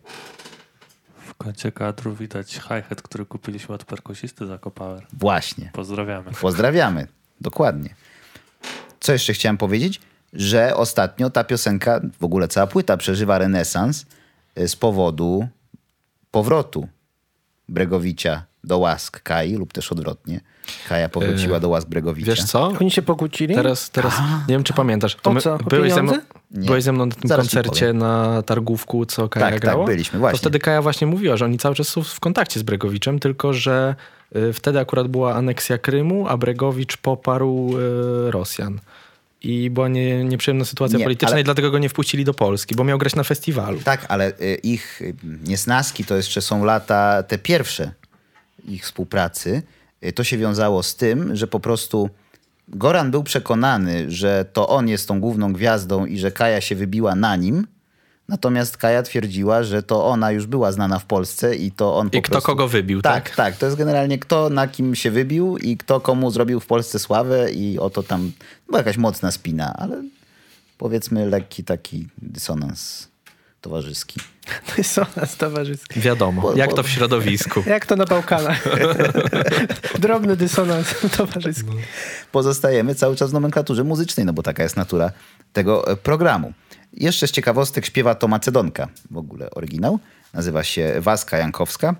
[1.26, 5.06] W kącie kadru widać hi-hat, który kupiliśmy od perkusisty za Power.
[5.12, 5.70] Właśnie.
[5.72, 6.30] Pozdrawiamy.
[6.40, 7.06] Pozdrawiamy.
[7.40, 7.94] Dokładnie.
[9.00, 10.00] Co jeszcze chciałem powiedzieć?
[10.32, 14.06] Że ostatnio ta piosenka, w ogóle cała płyta przeżywa renesans
[14.58, 15.48] y, z powodu
[16.30, 16.88] powrotu
[17.68, 20.40] Bregowicia do łask Kai lub też odwrotnie.
[20.88, 22.26] Kaja powróciła do łask Bregowicia.
[22.30, 22.72] Wiesz co?
[22.80, 23.54] Oni się pokłócili?
[23.54, 24.14] Teraz, teraz
[24.48, 25.16] nie wiem, czy pamiętasz.
[25.22, 25.58] To O my- co?
[25.58, 26.12] Byłeś, ze mną?
[26.50, 26.66] Nie.
[26.66, 29.86] byłeś ze mną na tym Zaraz ci koncercie na targówku, co Kaja Tak, tak, grała?
[29.86, 30.38] byliśmy, właśnie.
[30.38, 33.52] To wtedy Kaja właśnie mówiła, że oni cały czas są w kontakcie z Bregowiczem, tylko
[33.52, 33.94] że
[34.36, 38.80] y, wtedy akurat była aneksja Krymu, a Bregowicz poparł y, Rosjan.
[39.42, 42.74] I była nie, nieprzyjemna sytuacja Nie, polityczna ale- i dlatego go nie wpuścili do Polski,
[42.74, 43.80] bo miał grać na festiwalu.
[43.84, 47.92] Tak, ale y, ich y, niesnaski to jeszcze są lata te pierwsze
[48.64, 49.62] ich współpracy.
[50.04, 52.10] Y, To się wiązało z tym, że po prostu
[52.68, 57.14] Goran był przekonany, że to on jest tą główną gwiazdą i że Kaja się wybiła
[57.14, 57.66] na nim.
[58.28, 62.16] Natomiast Kaja twierdziła, że to ona już była znana w Polsce i to on po
[62.18, 62.46] I kto prostu...
[62.46, 63.24] kogo wybił, tak?
[63.28, 63.36] tak?
[63.36, 66.98] Tak, To jest generalnie kto na kim się wybił i kto komu zrobił w Polsce
[66.98, 68.32] sławę i oto tam
[68.66, 70.02] była jakaś mocna spina, ale
[70.78, 73.08] powiedzmy lekki taki dysonans
[73.60, 74.20] towarzyski.
[74.66, 76.00] To jest sonans towarzyski.
[76.00, 77.62] Wiadomo, Bo- jak bo- to w środowisku.
[77.66, 78.64] Jak to na Bałkanach.
[79.98, 81.70] Drobny dysonans towarzyski.
[82.32, 85.12] Pozostajemy cały czas w nomenklaturze muzycznej, no bo taka jest natura
[85.52, 86.52] tego e, programu.
[86.92, 89.98] Jeszcze z ciekawostek śpiewa to Macedonka, w ogóle oryginał.
[90.34, 91.94] Nazywa się Waska Jankowska.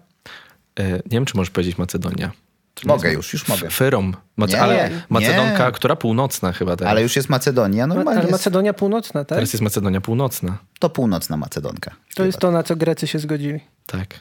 [0.79, 2.31] E, Nie wiem, czy możesz powiedzieć Macedonia.
[2.80, 3.14] Czy Mogę nie?
[3.14, 3.70] już, już mogę.
[3.70, 4.16] Fyrom.
[4.38, 5.02] Mace- Nie, ale nie.
[5.08, 6.90] Macedonka, która północna chyba teraz.
[6.90, 9.36] Ale już jest Macedonia, Ma- normalnie Ale jest, Macedonia Północna, tak?
[9.36, 10.58] Teraz jest Macedonia północna.
[10.78, 11.90] to północna Macedonka.
[12.14, 13.60] To jest to, na co Grecy się zgodzili.
[13.86, 14.20] Tak.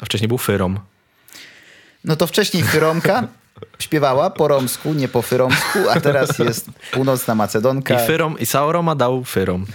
[0.00, 0.78] A wcześniej był Fyrom.
[2.04, 3.28] No to wcześniej Fyromka
[3.78, 8.02] śpiewała po romsku, nie po fyromsku, a teraz jest północna Macedonka.
[8.04, 9.66] I Fyrom, i Saoroma dał Fyrom.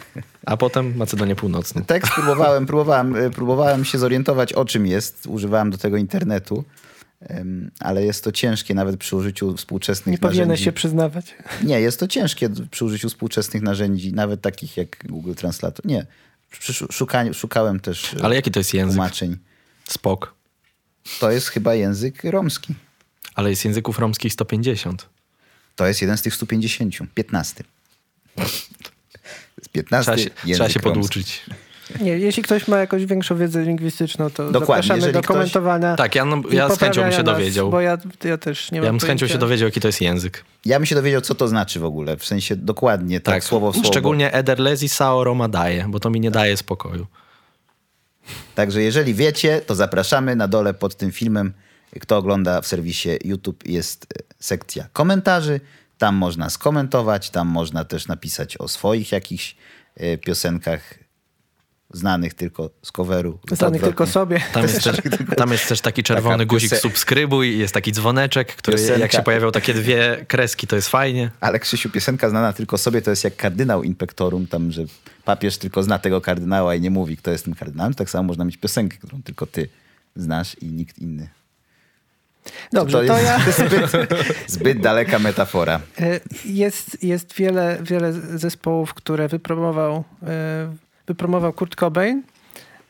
[0.45, 1.83] A potem Macedonię Północną.
[1.85, 5.25] Tekst próbowałem, próbowałem, y, próbowałem się zorientować, o czym jest.
[5.27, 6.63] Używałem do tego internetu,
[7.79, 10.63] ale jest to ciężkie nawet przy użyciu współczesnych Nie narzędzi.
[10.63, 11.35] się przyznawać.
[11.63, 15.85] Nie, jest to ciężkie przy użyciu współczesnych narzędzi, nawet takich jak Google Translator.
[15.85, 16.05] Nie,
[16.59, 18.95] przy szu- szukaniu, szukałem też e, Ale jaki to jest język?
[18.95, 19.37] tłumaczeń.
[19.89, 20.33] Spok.
[21.19, 22.75] To jest chyba język romski.
[23.35, 25.09] Ale jest języków romskich 150.
[25.75, 27.63] To jest jeden z tych 150, 15.
[28.35, 28.41] To
[29.57, 30.79] jest 15 Trzeba się, język trzeba się romski.
[31.01, 31.41] poduczyć.
[32.01, 35.95] Nie, jeśli ktoś ma jakąś większą wiedzę lingwistyczną, to Dokładnie, zapraszamy jeżeli do ktoś- komentowania.
[35.95, 37.69] Tak, ja, no, ja z chęcią bym się nas, dowiedział.
[37.69, 40.01] Bo ja, ja też nie mam Ja bym z chęcią się dowiedział, jaki to jest
[40.01, 40.43] język.
[40.65, 42.17] Ja bym się dowiedział, co to znaczy w ogóle.
[42.17, 43.89] W sensie dokładnie, tak, słowo w słowo.
[43.89, 47.07] Szczególnie Ederlezi Saoroma daje, bo to mi nie daje spokoju.
[48.55, 51.53] Także jeżeli wiecie, to zapraszamy na dole pod tym filmem.
[51.99, 55.59] Kto ogląda w serwisie YouTube jest e, sekcja komentarzy.
[55.97, 59.55] Tam można skomentować, tam można też napisać o swoich jakichś
[59.95, 60.81] e, piosenkach
[61.93, 63.39] znanych tylko z coveru.
[63.51, 64.41] Znanych tylko sobie.
[64.53, 64.97] Tam jest, też,
[65.37, 68.99] tam jest też taki czerwony Taka guzik piose- subskrybuj, jest taki dzwoneczek, który Piosenka.
[68.99, 71.31] jak się pojawią takie dwie kreski, to jest fajnie.
[71.41, 74.81] Ale Krzysiu, piosenka znana tylko sobie to jest jak kardynał in pectorum, tam, że
[75.25, 77.93] papież tylko zna tego kardynała i nie mówi, kto jest tym kardynałem.
[77.93, 79.69] Tak samo można mieć piosenkę, którą tylko ty
[80.15, 81.29] znasz i nikt inny.
[82.73, 83.39] Dobrze, to, jest ja...
[83.67, 83.91] zbyt,
[84.47, 85.79] zbyt daleka metafora.
[85.99, 90.75] E, Jest, jest wiele, wiele zespołów, które wypromował, e,
[91.13, 92.23] wypromował Kurt Cobain.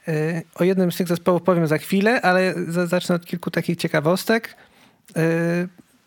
[0.08, 3.78] E, O jednym z tych zespołów powiem za chwilę, ale za- zacznę od kilku takich
[3.78, 4.56] ciekawostek.
[5.18, 5.22] E,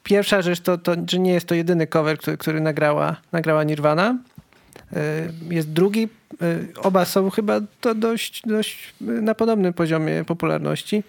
[0.03, 4.19] Pierwsza rzecz to, to że nie jest to jedyny cover, który, który nagrała, nagrała Nirvana.
[4.93, 4.99] E,
[5.51, 6.09] Jest drugi.
[6.83, 11.03] Oba są chyba to dość, dość na podobnym poziomie popularności.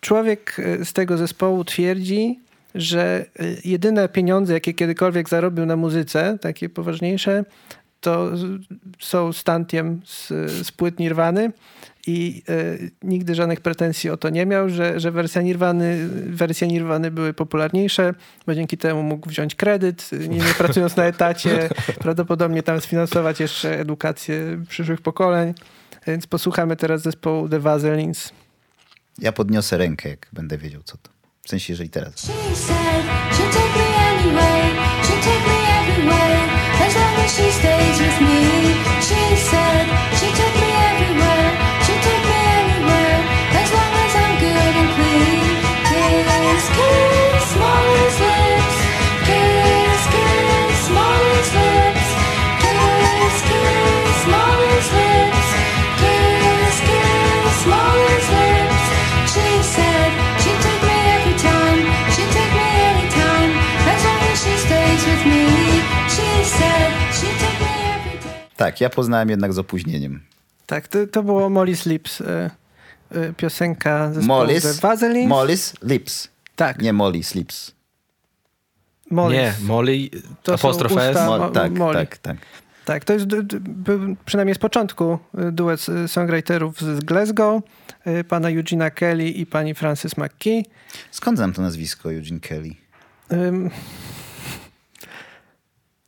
[0.00, 2.40] Człowiek z tego zespołu twierdzi,
[2.74, 3.24] że
[3.64, 7.44] jedyne pieniądze, jakie kiedykolwiek zarobił na muzyce, takie poważniejsze,
[8.00, 8.30] to
[8.98, 10.28] są stantiem z,
[10.66, 11.52] z płyt Nirwany
[12.06, 12.54] i e,
[13.02, 18.14] nigdy żadnych pretensji o to nie miał, że, że wersja Nirwany, wersje Nirwany były popularniejsze,
[18.46, 21.68] bo dzięki temu mógł wziąć kredyt, nie, nie pracując na etacie,
[22.04, 25.54] prawdopodobnie tam sfinansować jeszcze edukację przyszłych pokoleń.
[26.06, 28.32] Więc posłuchamy teraz zespołu The Vaselines.
[29.18, 31.10] Ja podniosę rękę, jak będę wiedział, co to.
[31.42, 32.14] W sensie, jeżeli teraz.
[32.14, 34.70] She said she'd take me anyway,
[35.02, 36.40] she'd take me everywhere,
[36.86, 37.77] as long as she stays
[38.20, 38.74] me.
[39.00, 39.97] She said
[68.58, 70.20] Tak, ja poznałem jednak z opóźnieniem.
[70.66, 72.50] Tak, to, to było Molly's Lips, e,
[73.10, 75.34] e, piosenka zespołu Molly's, The Vaseline.
[75.34, 76.28] Molly's Lips.
[76.56, 77.72] tak, Nie Molly Slips.
[79.12, 79.32] Molly's.
[79.32, 80.10] Nie, Molly,
[80.42, 81.16] To są apostrof usta- S.
[81.26, 81.94] Mo- tak, Molly.
[81.94, 82.36] tak, tak.
[82.84, 83.26] Tak, to jest
[83.58, 85.18] był przynajmniej z początku
[85.48, 87.62] y, duet y, songwriterów z Glasgow,
[88.06, 90.62] y, pana Eugena Kelly i pani Frances McKee.
[91.10, 92.74] Skąd znam to nazwisko Eugene Kelly?
[93.32, 93.70] Ym,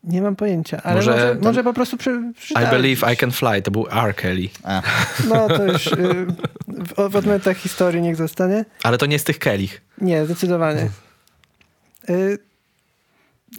[0.04, 2.70] nie mam pojęcia, ale Może może, może, po prostu przy, I przeczytałem.
[2.70, 4.14] believe I can fly, to był R.
[4.16, 4.48] Kelly.
[4.62, 4.82] A,
[5.28, 6.26] No to już y,
[6.68, 8.64] w, w odmętach historii niech zostanie.
[8.82, 9.82] Ale to nie z tych Kellich.
[10.00, 10.88] Nie, zdecydowanie.
[12.10, 12.38] Y,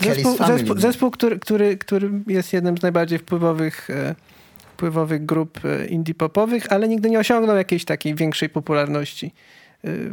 [0.02, 4.16] Zespół, zespół, zespół który, który, który jest jednym z najbardziej wpływowych, e,
[4.74, 9.34] wpływowych grup e, indie popowych, ale nigdy nie osiągnął jakiejś takiej większej popularności.
[9.86, 10.12] Y,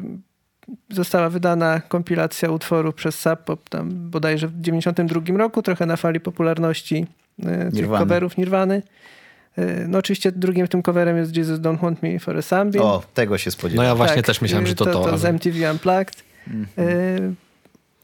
[0.90, 6.20] Została wydana kompilacja utworu przez Sub Pop tam bodajże w 92 roku, trochę na fali
[6.20, 7.06] popularności
[7.46, 8.82] e, tych coverów Nirwany.
[9.58, 12.84] E, No oczywiście drugim tym coverem jest Jesus Don't Want Me for a Sunbeam.
[12.86, 13.88] o, tego się No spodziewałem.
[13.88, 14.92] ja właśnie Tak, też myślałem, że to to.
[15.04, 16.24] To z ale- MTV Unplugged.
[16.48, 17.36] Mhm.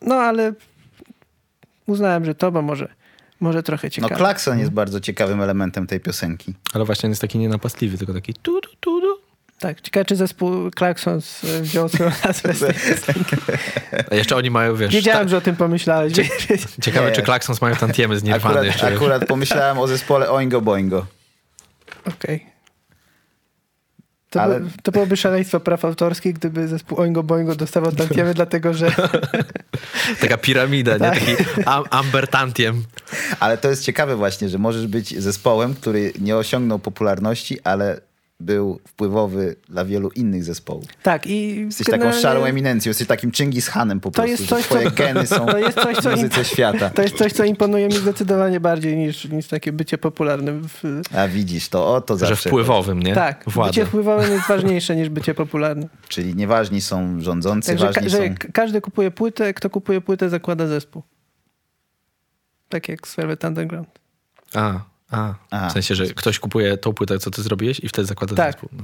[0.02, 0.52] No ale
[1.86, 2.88] uznałem, że to, bo może,
[3.40, 4.14] może trochę No ciekawe.
[4.16, 6.54] klakson jest bardzo ciekawym elementem tej piosenki.
[6.74, 9.06] Ale właśnie on jest taki nienapastliwy, tylko taki tu, tu, tu, tu.
[9.58, 12.64] Tak, ciekawe, czy zespół Klaxons y, wziął swoją nazwę z.
[14.10, 14.94] A jeszcze oni mają, wiesz...
[14.94, 16.12] Wiedziałem, ta- że o tym pomyślałeś.
[16.82, 17.12] Ciekawe, Nie.
[17.16, 18.86] czy Klaxons mają tantiemy z Nirwany Akurat, jeszcze.
[18.86, 18.96] wiesz.
[18.96, 21.06] akurat pomyślałem o zespole Oingo Boingo.
[22.04, 22.46] Okej.
[24.30, 28.74] To, Ale- by, to byłoby szaleństwo praw autorskich, gdyby zespół Oingo Boingo dostawał tantiemy, dlatego
[28.74, 28.92] że
[30.20, 30.98] Taka piramida, nie?
[30.98, 31.18] Tak.
[31.20, 31.36] Taki
[31.66, 32.84] am, amber tantiem.
[33.40, 38.00] Ale to jest ciekawe właśnie, że możesz być zespołem, który nie osiągnął popularności, ale
[38.40, 40.84] był wpływowy dla wielu innych zespołów.
[41.02, 44.64] tak i Jesteś taką szarą eminencją, jesteś takim Chingis Hanem po prostu, jest że coś,
[44.64, 46.90] twoje co- geny są to jest coś, co w muzyce świata.
[46.90, 50.68] To jest coś, co imponuje mi zdecydowanie bardziej niż, niż takie bycie popularnym.
[50.68, 50.82] W,
[51.16, 52.48] A widzisz, to o to Że zawsze.
[52.50, 53.14] wpływowym, nie?
[53.14, 53.70] tak, Władza.
[53.70, 55.88] bycie wpływowym jest ważniejsze niż bycie popularnym.
[56.08, 58.34] Czyli nieważni są rządzący, Także ka- ważni że są...
[58.52, 61.02] każdy kupuje płytę, kto kupuje płytę zakłada zespół.
[62.68, 63.88] Tak jak z Velvet Underground.
[64.54, 64.80] A,
[65.14, 65.34] a.
[65.50, 65.68] Aha.
[65.68, 68.52] W sensie, że ktoś kupuje tą płytę, co ty zrobiłeś i wtedy zakłada Tak.
[68.52, 68.68] zespół.
[68.72, 68.82] No.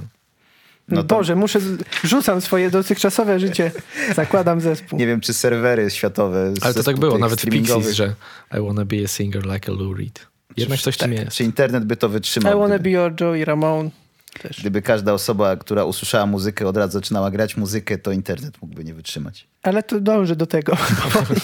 [0.87, 1.59] No to- Boże, muszę,
[2.03, 3.71] rzucam swoje dotychczasowe życie,
[4.15, 4.99] zakładam zespół.
[4.99, 6.53] Nie wiem, czy serwery światowe...
[6.61, 8.13] Ale to tak było, nawet w Pixies, że
[8.57, 10.27] I wanna be a singer like a Lou Reed.
[10.57, 11.31] Jednak coś w tym jest.
[11.37, 12.59] Czy internet by to I wytrzymał?
[12.59, 13.89] wanna Gdyby, be your Joey Ramone.
[14.39, 14.59] Też.
[14.61, 18.93] gdyby każda osoba, która usłyszała muzykę, od razu zaczynała grać muzykę, to internet mógłby nie
[18.93, 19.47] wytrzymać.
[19.63, 20.77] Ale to dąży do tego.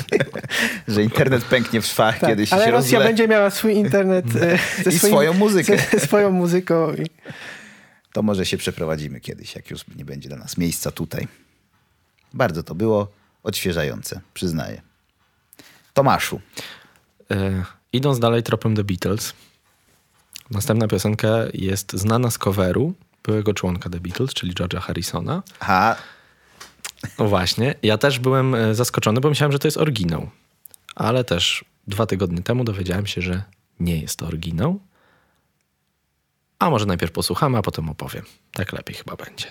[0.88, 3.10] Że internet pęknie w szwach, Tak, kiedyś ale się Rosja rozle...
[3.10, 5.78] będzie miała swój internet e, ze I swoim- swoją muzykę.
[5.92, 6.94] Ze, swoją muzyką.
[6.94, 7.06] I...
[8.14, 11.28] To może się przeprowadzimy kiedyś, jak już nie będzie dla nas miejsca tutaj.
[12.34, 13.12] Bardzo to było
[13.44, 14.82] odświeżające, przyznaję.
[15.94, 16.42] Tomaszu,
[17.32, 19.34] E, idąc dalej tropem The Beatles,
[20.52, 25.44] następna piosenka jest znana z coveru byłego członka The Beatles, czyli George'a Harrisona.
[25.60, 25.96] aha,
[27.20, 30.30] No właśnie, ja też byłem e, zaskoczony, bo myślałem, że to jest oryginał.
[30.96, 33.44] Ale też dwa tygodnie temu dowiedziałem się, że
[33.80, 34.80] nie jest to oryginał.
[36.60, 38.24] A może najpierw posłuchamy, a potem opowiem.
[38.54, 39.46] Tak lepiej chyba będzie.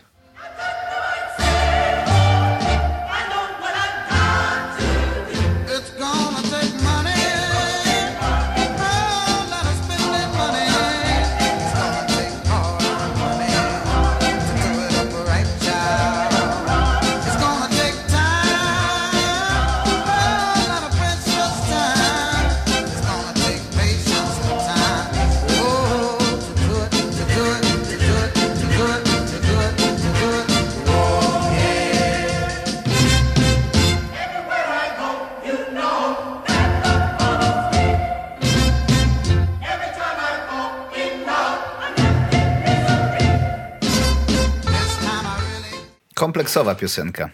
[46.27, 47.31] Kompleksowa piosenka.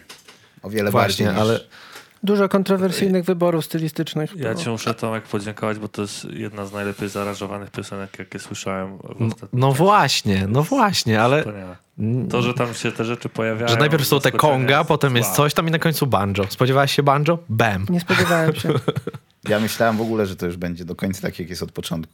[0.63, 1.51] O wiele Właśnie, bardziej niż...
[1.51, 1.59] ale
[2.23, 4.35] Dużo kontrowersyjnych wyborów stylistycznych.
[4.35, 8.97] Ja ci muszę Tomek podziękować, bo to jest jedna z najlepiej zaaranżowanych piosenek, jakie słyszałem
[8.97, 11.43] w No, no właśnie, no właśnie, ale.
[12.29, 13.67] To, że tam się te rzeczy pojawiają.
[13.67, 16.43] że najpierw są te konga, potem jest coś tam i na końcu banjo.
[16.49, 17.37] Spodziewałeś się banjo?
[17.49, 17.85] Bam.
[17.89, 18.69] Nie spodziewałem się.
[19.49, 22.13] Ja myślałem w ogóle, że to już będzie do końca tak, jak jest od początku.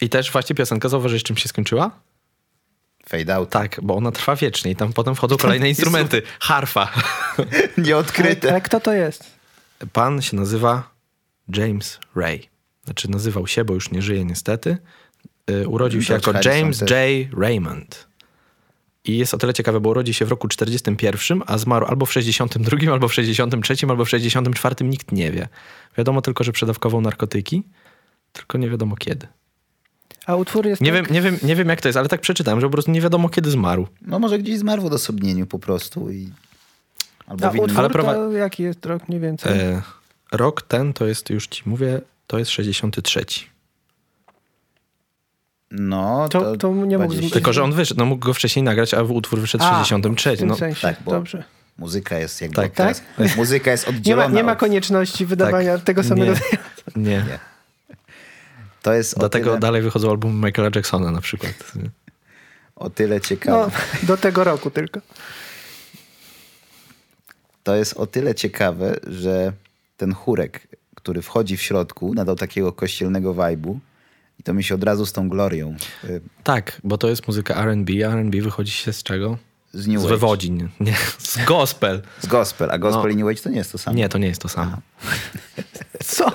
[0.00, 1.90] I też właśnie piosenka, zauważyłeś czym się skończyła?
[3.08, 3.50] Fade out.
[3.50, 6.22] Tak, bo ona trwa wiecznie i tam potem wchodzą kolejne instrumenty.
[6.40, 6.92] Harfa.
[7.38, 7.46] Ale,
[7.78, 8.50] Nieodkryte.
[8.50, 9.24] ale kto to jest?
[9.92, 10.90] Pan się nazywa
[11.56, 12.48] James Ray.
[12.84, 14.76] Znaczy nazywał się, bo już nie żyje niestety.
[15.50, 16.80] Y, Urodził się jako James.
[16.80, 16.88] J.
[17.40, 18.06] Raymond.
[19.04, 22.12] I jest o tyle ciekawe, bo urodził się w roku 41, a zmarł albo w
[22.12, 24.74] 62, albo w 63, albo w 64.
[24.84, 25.48] Nikt nie wie.
[25.98, 27.62] Wiadomo tylko, że przedawkował narkotyki,
[28.32, 29.26] tylko nie wiadomo kiedy.
[30.26, 32.20] A utwór jest Nie, tak, wiem, nie, wiem, nie wiem jak to jest, ale tak
[32.20, 33.86] przeczytałem, że po prostu nie wiadomo kiedy zmarł.
[34.02, 36.28] No może gdzieś zmarł w odosobnieniu po prostu i...
[37.26, 39.58] Albo A w utwór Ale to prowa- jaki jest rok mniej więcej?
[39.60, 39.82] E,
[40.32, 43.24] rok ten to jest, już ci mówię, to jest 63.
[45.70, 47.20] No, To- to, to nie mógł 20.
[47.28, 49.78] zbyt- Tylko, że on wyszedł, no mógł go wcześniej nagrać, a utwór wyszedł w A,
[49.84, 50.36] 63.
[50.36, 51.44] w tym No, sensie, tak, bo- dobrze.
[51.78, 52.72] Muzyka jest jakby Tak.
[52.72, 53.02] teraz.
[53.36, 54.34] Muzyka jest Nie ma, oddzielona.
[54.36, 55.84] nie ma od- konieczności wydawania Tak.
[55.86, 56.32] tego samego.
[56.32, 57.02] Nie.
[57.02, 57.10] nie.
[57.10, 57.38] Nie.
[58.82, 61.52] To jest Dlatego tyle, dalej wychodzą albumy Michaela Jacksona na przykład.
[62.76, 63.70] o tyle No, ciekawe.
[64.02, 65.00] do tego roku tylko.
[67.62, 69.52] To jest o tyle ciekawe, że
[69.96, 73.78] ten chórek, który wchodzi w środku, nadał takiego kościelnego vibe'u
[74.40, 77.54] i to mi się od razu z tą glorią y, Tak, bo to jest muzyka
[77.54, 79.38] R&B, R&B wychodzi się z czego?
[79.74, 80.08] z New Z Age.
[80.14, 80.68] wywodzin.
[80.80, 82.02] Nie, z gospel.
[82.20, 83.08] Z gospel, a gospel No.
[83.08, 83.96] i New Age to nie jest to samo.
[83.96, 84.76] Nie, to nie jest to samo.
[86.04, 86.32] Co?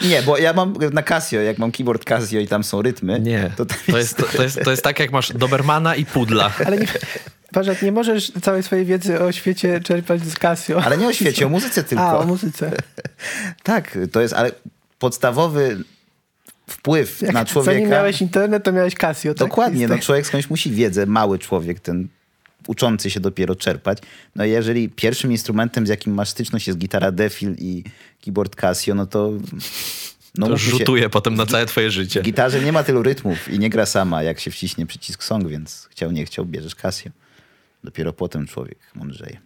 [0.00, 3.50] Nie, bo ja mam na Casio, jak mam keyboard Casio i tam są rytmy, Nie,
[3.56, 6.52] to tam to jest, to, to, jest, to jest tak jak masz Dobermana i Pudla.
[6.66, 6.86] Ale nie,
[7.52, 10.82] Parzak, nie możesz całej swojej wiedzy o świecie czerpać z Casio.
[10.84, 12.04] Ale nie o świecie, o muzyce tylko.
[12.04, 12.70] A, o muzyce.
[13.62, 14.52] Tak, to jest ale
[14.98, 15.84] podstawowy
[16.66, 17.72] wpływ na człowieka.
[17.72, 19.34] Zanim miałeś internet, to miałeś Casio.
[19.34, 19.48] Tak?
[19.48, 22.08] Dokładnie, no człowiek skądś musi wiedzę, mały człowiek, ten
[22.70, 23.98] uczący się dopiero czerpać.
[24.36, 27.84] No i jeżeli pierwszym instrumentem, z jakim masz styczność jest gitara Defil i
[28.24, 29.32] keyboard Casio, no to...
[30.34, 32.20] No To mówmy się, rzutuje potem na całe twoje życie.
[32.20, 35.48] W gitarze nie ma tylu rytmów i nie gra sama, jak się wciśnie przycisk song,
[35.48, 37.10] więc chciał, nie chciał, bierzesz Casio.
[37.84, 39.40] Dopiero potem człowiek mądrzeje.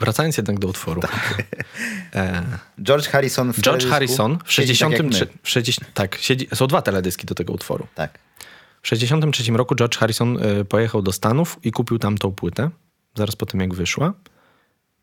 [0.00, 1.02] Wracając jednak do utworu.
[2.14, 2.42] E,
[2.82, 5.26] George Harrison w George Harrison w siedzi tak jak 63...
[5.32, 5.38] my.
[5.42, 7.86] w 60, tak, siedzi, są dwa teledyski do tego utworu.
[7.94, 8.18] Tak.
[8.84, 12.70] W 63 roku George Harrison y, pojechał do Stanów i kupił tam tą płytę,
[13.14, 14.12] zaraz po tym jak wyszła.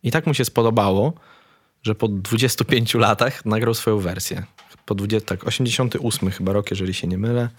[0.03, 1.13] I tak mu się spodobało,
[1.83, 4.43] że po 25 latach nagrał swoją wersję.
[4.85, 7.49] Po 20, tak, 88 chyba rok, jeżeli się nie mylę.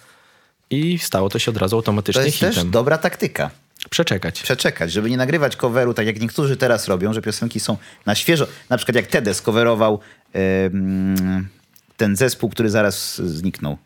[0.71, 2.71] I stało to się od razu To automatycznie jest też hitem.
[2.71, 3.51] dobra taktyka.
[3.91, 4.43] Przeczekać.
[4.43, 8.47] przeczekać, żeby nie nagrywać coveru, tak jak niektórzy teraz robią, że piosenki są na świeżo.
[8.71, 10.01] Na przykład jak Tedes coverował
[10.33, 11.49] em,
[11.97, 13.79] ten zespół, który zaraz zniknął.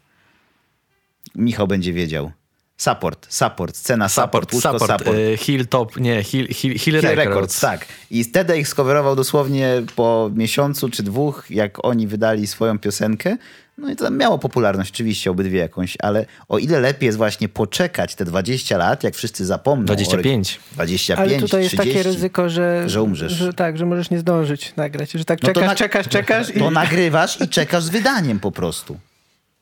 [1.37, 2.31] Michał będzie wiedział.
[2.79, 5.19] Support, support, scena support, Support, support, support.
[5.19, 7.19] y, Hilltop, nie, Hill, Hill, Hill, Hill Records.
[7.27, 7.87] Records, tak.
[8.11, 13.37] I wtedy ich skowerował dosłownie po miesiącu czy dwóch, jak oni wydali swoją piosenkę.
[13.79, 18.15] No i to miało popularność, oczywiście, obydwie jakąś, ale o ile lepiej jest właśnie poczekać
[18.15, 19.83] te 20 lat, jak wszyscy zapomną.
[19.83, 20.61] o 25.
[20.73, 21.77] oryg- 25, Ale tutaj jest 30.
[21.95, 23.33] takie ryzyko, że, że umrzesz.
[23.33, 25.11] Że, tak, że możesz nie zdążyć nagrać.
[25.13, 26.59] Że tak No to czekasz, na- czekasz, czekasz i...
[26.59, 28.99] To nagrywasz i czekasz z wydaniem po prostu.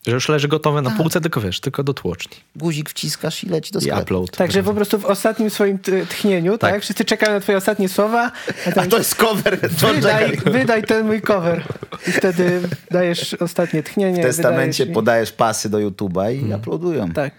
[0.06, 0.92] Że już leży gotowe Tak.
[0.92, 2.36] na półce, tylko wiesz, tylko do tłoczni.
[2.56, 4.00] Guzik wciskasz i leci do I sklepu.
[4.02, 4.30] upload.
[4.36, 6.72] Także po prostu w ostatnim swoim tchnieniu, tak.
[6.72, 6.82] Tak.
[6.82, 8.32] Wszyscy czekają na twoje ostatnie słowa,
[8.66, 11.62] a A tam, to jest cover wydaj, wydaj ten mój cover.
[12.08, 14.22] I wtedy dajesz ostatnie tchnienie.
[14.22, 17.10] W testamencie wydajesz i- podajesz pasy do YouTube'a i uploadują.
[17.12, 17.34] Tak.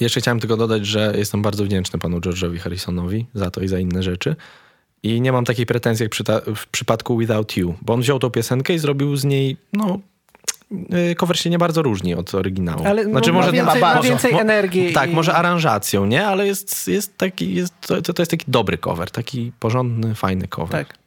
[0.00, 3.78] Jeszcze chciałem tylko dodać, że jestem bardzo wdzięczny panu George'owi Harrisonowi za to i za
[3.78, 4.36] inne rzeczy.
[5.02, 8.18] I nie mam takiej pretensji jak przy ta- w przypadku Without You, bo on wziął
[8.18, 9.98] tą piosenkę i zrobił z niej, no,
[11.16, 12.84] cover się nie bardzo różni od oryginału.
[12.86, 16.06] Ale no, znaczy, ma może więcej- ma ma więcej mo- energii Tak, i- może aranżacją,
[16.06, 16.26] nie?
[16.26, 20.86] Ale jest, jest taki, jest, to, to jest taki dobry cover, taki porządny, fajny cover.
[20.86, 20.98] Tak.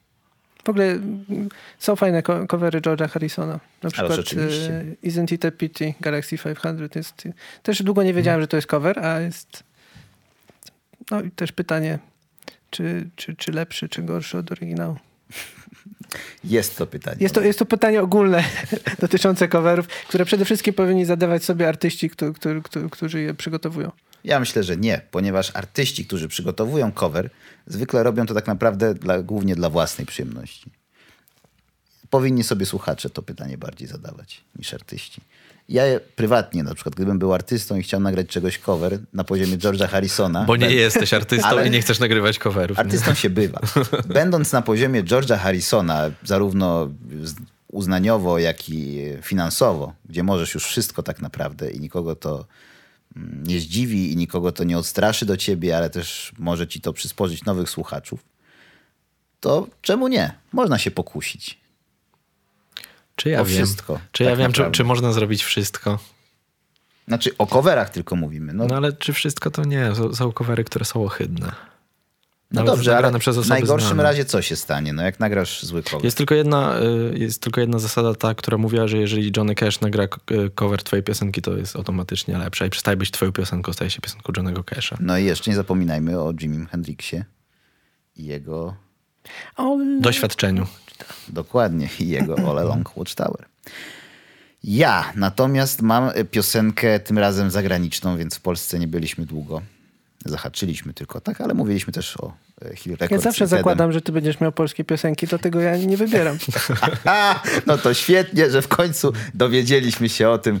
[0.64, 1.48] W ogóle mm,
[1.78, 3.60] są fajne covery George'a Harrisona.
[3.82, 4.84] Na przykład oczywiście.
[5.02, 6.96] e, Isn't It a Pity, Galaxy 500.
[6.96, 7.28] Jest,
[7.62, 9.64] też długo nie wiedziałem, że to jest cover, a jest...
[11.10, 11.98] No i też pytanie,
[12.70, 14.96] czy, czy, czy lepszy, czy gorszy od oryginału.
[16.44, 17.16] Jest to pytanie.
[17.20, 18.44] Jest to, jest to pytanie ogólne
[18.98, 22.32] dotyczące coverów, które przede wszystkim powinni zadawać sobie artyści, którzy,
[22.62, 23.92] którzy, którzy je przygotowują.
[24.24, 27.30] Ja myślę, że nie, ponieważ artyści, którzy przygotowują cover,
[27.66, 30.70] zwykle robią to tak naprawdę dla, głównie dla własnej przyjemności.
[32.10, 35.20] powinni sobie słuchacze to pytanie bardziej zadawać niż artyści.
[35.68, 35.82] Ja
[36.16, 40.44] prywatnie na przykład, gdybym był artystą i chciał nagrać czegoś cover na poziomie George'a Harrisona...
[40.44, 42.78] Bo nie ben- jesteś artystą i nie chcesz nagrywać coverów.
[42.78, 42.84] nie?
[42.84, 43.60] Artystą się bywa.
[44.06, 46.88] Będąc na poziomie George'a Harrisona, zarówno
[47.68, 52.46] uznaniowo, jak i finansowo, gdzie możesz już wszystko tak naprawdę i nikogo to
[53.16, 56.92] mm, nie zdziwi i nikogo to nie odstraszy do ciebie, ale też może ci to
[56.92, 58.24] przysporzyć nowych słuchaczów,
[59.40, 60.32] to czemu nie?
[60.52, 61.63] Można się pokusić.
[63.16, 63.56] Czy ja o wiem?
[63.56, 65.98] wszystko, Czy tak ja wiem, czy, czy można zrobić wszystko?
[67.08, 68.52] Znaczy o coverach tylko mówimy.
[68.52, 69.92] No, No ale czy wszystko to nie?
[70.14, 71.52] Są, covery, które są ohydne.
[72.50, 74.02] no dobrze, ale w najgorszym znane.
[74.02, 74.92] razie co się stanie?
[74.92, 76.04] No jak nagrasz zły cover?
[76.04, 76.74] Jest tylko, jedna,
[77.12, 80.82] y, jest tylko jedna zasada ta, która mówiła, że jeżeli Johnny Cash nagra y, cover
[80.82, 84.64] twojej piosenki, to jest automatycznie lepsza i przestaje być twoją piosenką, staje się piosenką Johnnego
[84.64, 84.96] Casha.
[85.00, 87.24] No i jeszcze nie zapominajmy o Jimim Hendrixie
[88.16, 88.74] i jego
[90.00, 90.66] Doświadczeniu.
[91.28, 93.46] Dokładnie, i jego All Along Watchtower.
[94.64, 99.62] Ja natomiast mam e, piosenkę tym razem zagraniczną, więc w Polsce nie byliśmy długo.
[100.24, 102.32] Zahaczyliśmy tylko, tak, ale mówiliśmy też o
[102.62, 103.10] e, Hill Records.
[103.12, 106.38] Ja zawsze zakładam, że ty będziesz miał polskie piosenki, dlatego ja nie wybieram.
[107.66, 110.60] No to świetnie, że w końcu dowiedzieliśmy się o tym,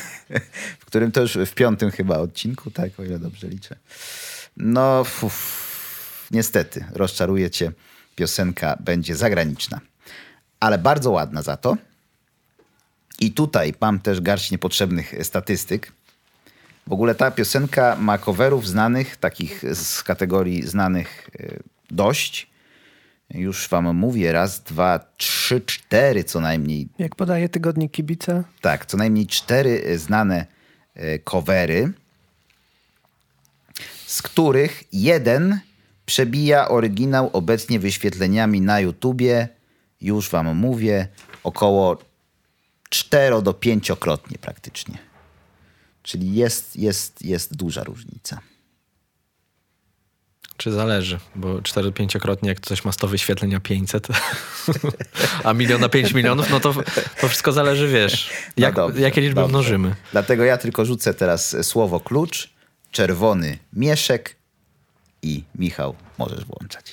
[0.80, 3.76] w którym to już w piątym chyba odcinku, tak, o ile dobrze liczę.
[4.56, 7.72] No, uf, niestety, rozczaruję cię,
[8.16, 9.80] piosenka będzie zagraniczna,
[10.60, 11.76] ale bardzo ładna za to.
[13.20, 15.92] I tutaj mam też garść niepotrzebnych statystyk.
[16.86, 21.58] W ogóle ta piosenka ma coverów znanych, takich z kategorii znanych e,
[21.90, 22.50] dość.
[23.30, 26.88] Już wam mówię, raz, dwa, trzy, cztery co najmniej.
[26.98, 28.44] Jak podaje tygodnik kibica.
[28.60, 30.46] Tak, co najmniej cztery e, znane
[30.94, 31.92] e, covery,
[34.06, 35.60] z których jeden
[36.06, 39.48] przebija oryginał obecnie wyświetleniami na YouTubie,
[40.00, 41.08] już wam mówię,
[41.44, 41.98] około
[42.88, 44.98] cztero do pięciokrotnie praktycznie.
[46.02, 48.40] Czyli jest, jest, jest duża różnica.
[50.56, 54.08] Czy zależy, bo 4-5-krotnie jak ktoś ma 100 wyświetleń a 500,
[55.44, 56.74] a milion na 5 milionów, no to,
[57.20, 59.48] to wszystko zależy, wiesz, No jak, dobrze, jakie liczby dobrze.
[59.48, 59.94] mnożymy.
[60.12, 62.50] Dlatego ja tylko rzucę teraz słowo klucz,
[62.90, 64.33] czerwony mieszek
[65.24, 66.92] i Michał możesz włączać.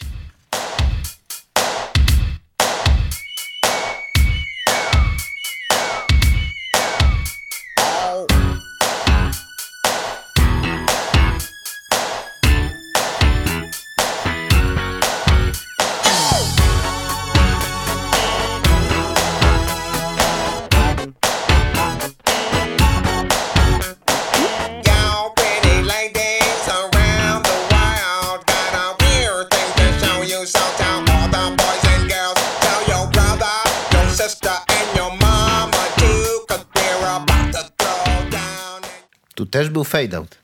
[39.52, 40.38] Też był fade out,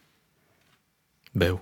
[1.36, 1.60] Był.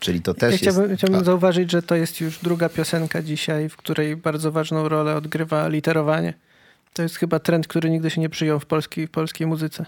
[0.00, 1.02] czyli to Ja też chciałbym, jest...
[1.02, 5.68] chciałbym zauważyć, że to jest już druga piosenka dzisiaj, w której bardzo ważną rolę odgrywa
[5.68, 6.34] literowanie.
[6.92, 9.86] To jest chyba trend, który nigdy się nie przyjął w polskiej, w polskiej muzyce.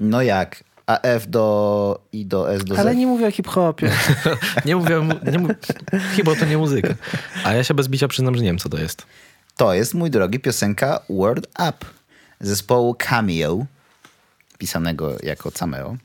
[0.00, 0.64] No jak?
[0.86, 2.78] A F do I do S do Z.
[2.78, 3.90] Ale nie mówię o hip-hopie.
[4.64, 5.50] Nie mówię, nie mów,
[6.16, 6.94] chyba to nie muzyka.
[7.44, 9.06] A ja się bez bicia przyznam, że nie wiem, co to jest.
[9.56, 11.86] To jest, mój drogi, piosenka Word Up
[12.40, 13.66] zespołu Cameo,
[14.58, 15.96] pisanego jako cameo.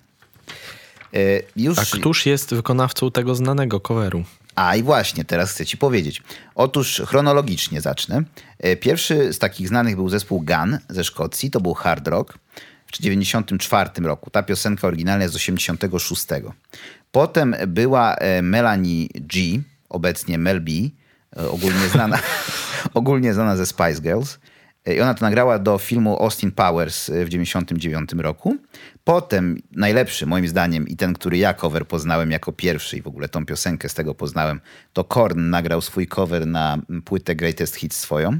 [1.14, 1.18] E,
[1.56, 1.80] Już...
[1.80, 4.24] A któż jest wykonawcą tego znanego coveru?
[4.56, 6.22] A i właśnie, teraz chcę ci powiedzieć.
[6.56, 8.24] Otóż chronologicznie zacznę.
[8.60, 12.38] E, Pierwszy z takich znanych był zespół Gun ze Szkocji, to był hard rock
[12.88, 14.30] w 94 roku.
[14.30, 16.26] Ta piosenka oryginalna jest z 86.
[17.12, 19.42] Potem była e, Melanie G,
[19.90, 20.72] obecnie Mel B,
[21.50, 22.20] ogólnie znana,
[22.94, 24.38] ogólnie znana ze Spice Girls.
[24.86, 28.58] I ona to nagrała do filmu Austin Powers w 99 roku.
[29.04, 33.30] Potem najlepszy moim zdaniem i ten, który ja cover poznałem jako pierwszy i w ogóle
[33.30, 34.62] tą piosenkę z tego poznałem,
[34.94, 38.40] to Korn nagrał swój cover na płytę Greatest Hits swoją.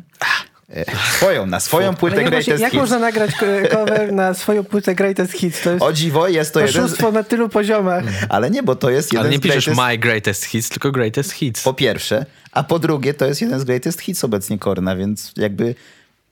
[0.70, 0.86] E,
[1.18, 2.82] Swoją, na swoją płytę Ale jak, Greatest jak Hits.
[2.82, 3.32] można nagrać
[3.72, 5.62] cover na swoją płytę Greatest Hits?
[5.62, 6.86] To jest O dziwo, jest to jeden z...
[6.86, 8.04] oszustwo na tylu poziomach.
[8.30, 9.88] Ale nie, bo to jest jeden Ale nie z piszesz greatest...
[9.90, 11.64] My Greatest Hits, tylko Greatest Hits.
[11.64, 15.76] Po pierwsze, a po drugie to jest jeden z greatest hits obecnie Korna, więc jakby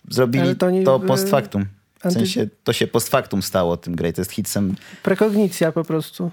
[0.10, 1.66] zrobili to to, nie- post factum.
[2.10, 4.76] W sensie to się post factum stało tym greatest hitsem.
[5.04, 6.32] Prekognicja po prostu.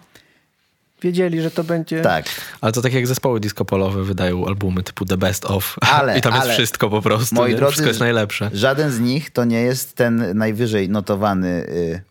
[1.02, 2.02] Wiedzieli, że to będzie...
[2.02, 2.26] Tak,
[2.60, 5.76] Ale to tak jak zespoły disco polowe wydają albumy typu The Best Of.
[5.98, 7.34] Ale- I tam ale- jest wszystko po prostu.
[7.34, 7.56] moi nie?
[7.56, 8.50] drodzy, wszystko jest najlepsze.
[8.54, 12.02] żaden z nich to nie jest ten najwyżej notowany y,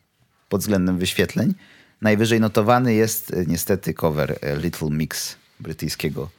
[0.50, 1.54] pod względem wyświetleń.
[2.02, 6.30] Najwyżej notowany jest y, niestety cover y, Little Mix brytyjskiego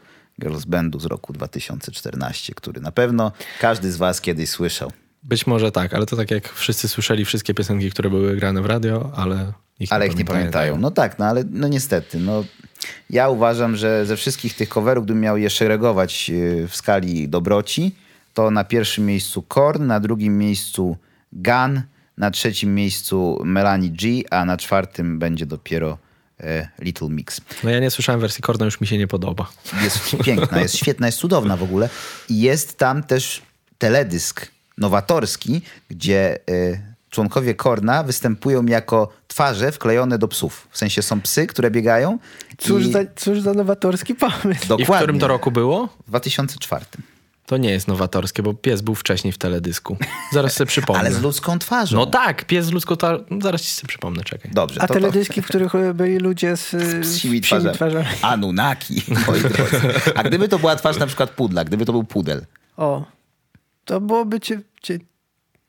[0.40, 4.92] girls bandu z roku 2014, który na pewno każdy z was kiedyś słyszał.
[5.22, 8.66] Być może tak, ale to tak jak wszyscy słyszeli wszystkie piosenki, które były grane w
[8.66, 10.78] radio, ale ich Ale ich nie pamiętają.
[10.78, 12.18] No tak, no ale no niestety.
[12.18, 12.44] No,
[13.10, 17.94] ja uważam, że ze wszystkich tych coverów, gdybym miał je szeregować yy, w skali dobroci,
[18.34, 20.96] to na pierwszym miejscu Korn, na drugim miejscu
[21.32, 21.82] Gun,
[22.18, 25.98] na trzecim miejscu Melanie G, a na czwartym będzie dopiero
[26.40, 27.40] e, Little Mix.
[27.64, 29.50] No ja nie słyszałem wersji Korna, już mi się nie podoba.
[29.84, 31.88] Jest piękna, jest świetna, jest cudowna w ogóle.
[32.28, 33.42] I jest tam też
[33.78, 34.48] teledysk
[34.78, 40.68] nowatorski, gdzie y, członkowie Korna występują jako twarze wklejone do psów.
[40.70, 42.18] W sensie są psy, które biegają.
[42.58, 42.92] Cóż, i...
[42.92, 44.64] za, cóż za nowatorski pomysł.
[44.64, 44.94] I Dokładnie.
[44.94, 45.88] w którym to roku było?
[46.06, 46.84] W 2004.
[47.46, 49.96] To nie jest nowatorskie, bo pies był wcześniej w teledysku.
[50.32, 51.00] Zaraz sobie przypomnę.
[51.00, 51.96] Ale z ludzką twarzą.
[51.96, 53.24] No tak, pies z ludzką twarzą.
[53.30, 54.50] No zaraz ci sobie przypomnę, czekaj.
[54.54, 54.82] Dobrze.
[54.82, 58.06] A to, teledyski, w których e, byli ludzie z, to, z psimi twarzami.
[58.22, 59.02] Anunnaki.
[59.26, 59.80] moi drodzy.
[60.14, 62.44] A gdyby to była twarz na przykład pudla, gdyby to był pudel.
[62.76, 63.04] O,
[63.88, 64.40] to byłoby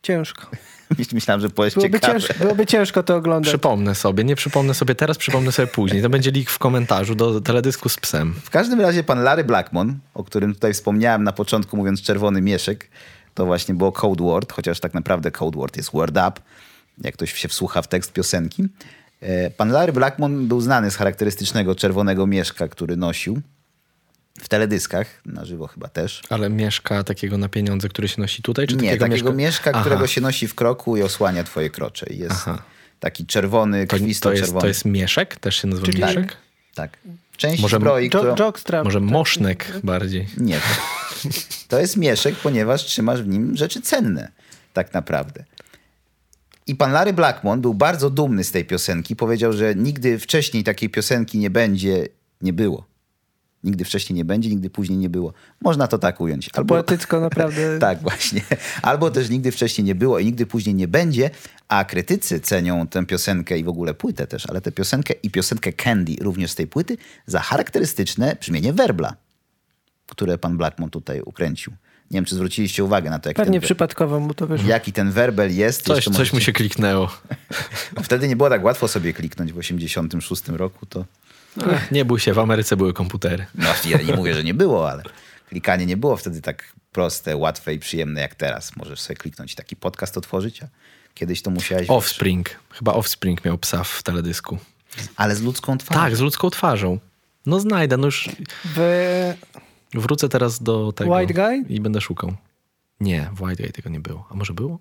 [0.01, 0.47] ciężko.
[1.13, 2.19] Myślałem, że powiesz Byłoby ciekawe.
[2.19, 3.49] ciężko, byłoby ciężko to oglądać.
[3.49, 6.01] Przypomnę sobie, nie przypomnę sobie teraz, przypomnę sobie później.
[6.01, 8.33] To będzie link w komentarzu do teledysku z psem.
[8.43, 12.89] W każdym razie pan Larry Blackmon, o którym tutaj wspomniałem na początku mówiąc czerwony mieszek,
[13.33, 16.31] to właśnie było Code Word, chociaż tak naprawdę Code Word jest Word Up,
[16.97, 18.65] jak ktoś się wsłucha w tekst piosenki.
[19.21, 23.41] E, Pan Larry Blackmon był znany z charakterystycznego czerwonego mieszka, który nosił
[24.41, 26.21] w teledyskach, na żywo chyba też.
[26.29, 28.67] Ale mieszka takiego na pieniądze, który się nosi tutaj?
[28.67, 29.81] Czy Nie, takiego, takiego mieszka, Aha.
[29.81, 32.05] którego się nosi w kroku i osłania twoje krocze.
[32.09, 32.61] I Jest Aha.
[32.99, 34.61] taki czerwony, To, to, krwisto-czerwony.
[34.61, 35.35] to jest mieszek?
[35.39, 36.37] Też się nazywa Czyli- mieszek?
[36.75, 36.97] Tak.
[37.37, 38.35] Część Może- zbroi, Jo, którą...
[38.39, 38.83] jockstrap.
[38.85, 39.09] Może tak.
[39.09, 40.27] mosznek bardziej.
[40.37, 40.55] Nie.
[40.55, 41.29] To,
[41.67, 44.31] to jest mieszek, ponieważ trzymasz w nim rzeczy cenne,
[44.73, 45.43] tak naprawdę.
[46.67, 49.15] I pan Larry Blackmon był bardzo dumny z tej piosenki.
[49.15, 52.07] Powiedział, że nigdy wcześniej takiej piosenki nie będzie,
[52.41, 52.85] nie było.
[53.63, 55.33] Nigdy wcześniej nie będzie, nigdy później nie było.
[55.61, 56.49] Można to tak ująć.
[56.53, 57.79] To poetycko naprawdę.
[57.79, 58.41] Tak, właśnie.
[58.81, 61.29] Albo też nigdy wcześniej nie było i nigdy później nie będzie,
[61.67, 65.73] a krytycy cenią tę piosenkę i w ogóle płytę też, ale tę piosenkę i piosenkę
[65.73, 69.13] Candy również z tej płyty za charakterystyczne brzmienie werbla,
[70.07, 71.73] które pan Blackmon tutaj ukręcił.
[72.11, 74.69] Nie wiem, czy zwróciliście uwagę na to, jak Pewnie ten, przypadkowo mu to wyszło.
[74.69, 75.81] jaki ten werbel jest.
[75.85, 77.09] Coś, coś mu możecie- się kliknęło.
[78.03, 81.05] Wtedy nie było tak łatwo sobie kliknąć w 86 roku, to
[81.67, 83.45] Ech, nie bój się, w Ameryce były komputery.
[83.55, 85.03] no, ja nie mówię, że nie było, ale
[85.49, 88.75] klikanie nie było wtedy tak proste, łatwe i przyjemne jak teraz.
[88.75, 90.67] Możesz sobie kliknąć i taki podcast otworzyć, a
[91.13, 91.89] kiedyś to musiałeś...
[91.89, 92.49] Offspring.
[92.69, 94.57] Chyba Offspring miał psa w teledysku.
[95.15, 96.01] Ale z ludzką twarzą.
[96.01, 96.99] Tak, z ludzką twarzą.
[97.45, 98.29] No znajdę, no już
[98.75, 99.33] W
[99.93, 101.11] wrócę teraz do tego.
[101.15, 101.65] White Guy?
[101.69, 102.33] I będę szukał.
[102.99, 104.27] Nie, w White Guy tego nie było.
[104.31, 104.79] A może było?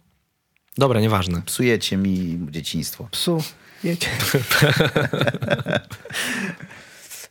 [0.79, 1.43] Dobra, nieważne.
[1.43, 3.09] Psujecie mi dzieciństwo.
[3.11, 3.43] psu.
[3.85, 4.09] Wiecie.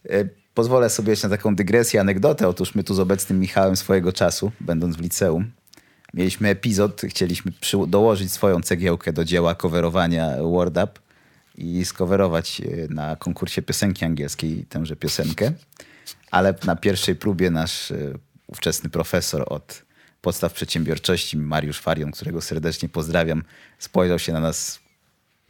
[0.09, 2.47] E, Pozwolę sobie jeszcze na taką dygresję, anegdotę.
[2.47, 5.51] Otóż my tu z obecnym Michałem swojego czasu, będąc w liceum,
[6.13, 7.51] mieliśmy epizod, chcieliśmy
[7.87, 10.87] dołożyć swoją cegiełkę do dzieła coverowania Word Up
[11.57, 15.51] i skowerować e, na konkursie piosenki angielskiej tęże piosenkę.
[16.31, 17.95] Ale na pierwszej próbie nasz e,
[18.47, 19.83] ówczesny profesor od
[20.21, 23.43] podstaw przedsiębiorczości, Mariusz Farion, którego serdecznie pozdrawiam,
[23.79, 24.79] spojrzał się na nas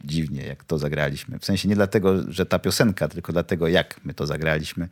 [0.04, 1.38] dziwnie, jak to zagraliśmy.
[1.38, 4.88] W sensie nie dlatego, że ta piosenka, tylko dlatego, jak my to zagraliśmy.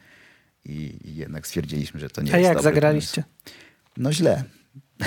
[0.65, 3.23] I, i jednak stwierdziliśmy, że to nie A jest jak dobry zagraliście?
[3.23, 3.57] pomysł.
[3.97, 4.45] No źle.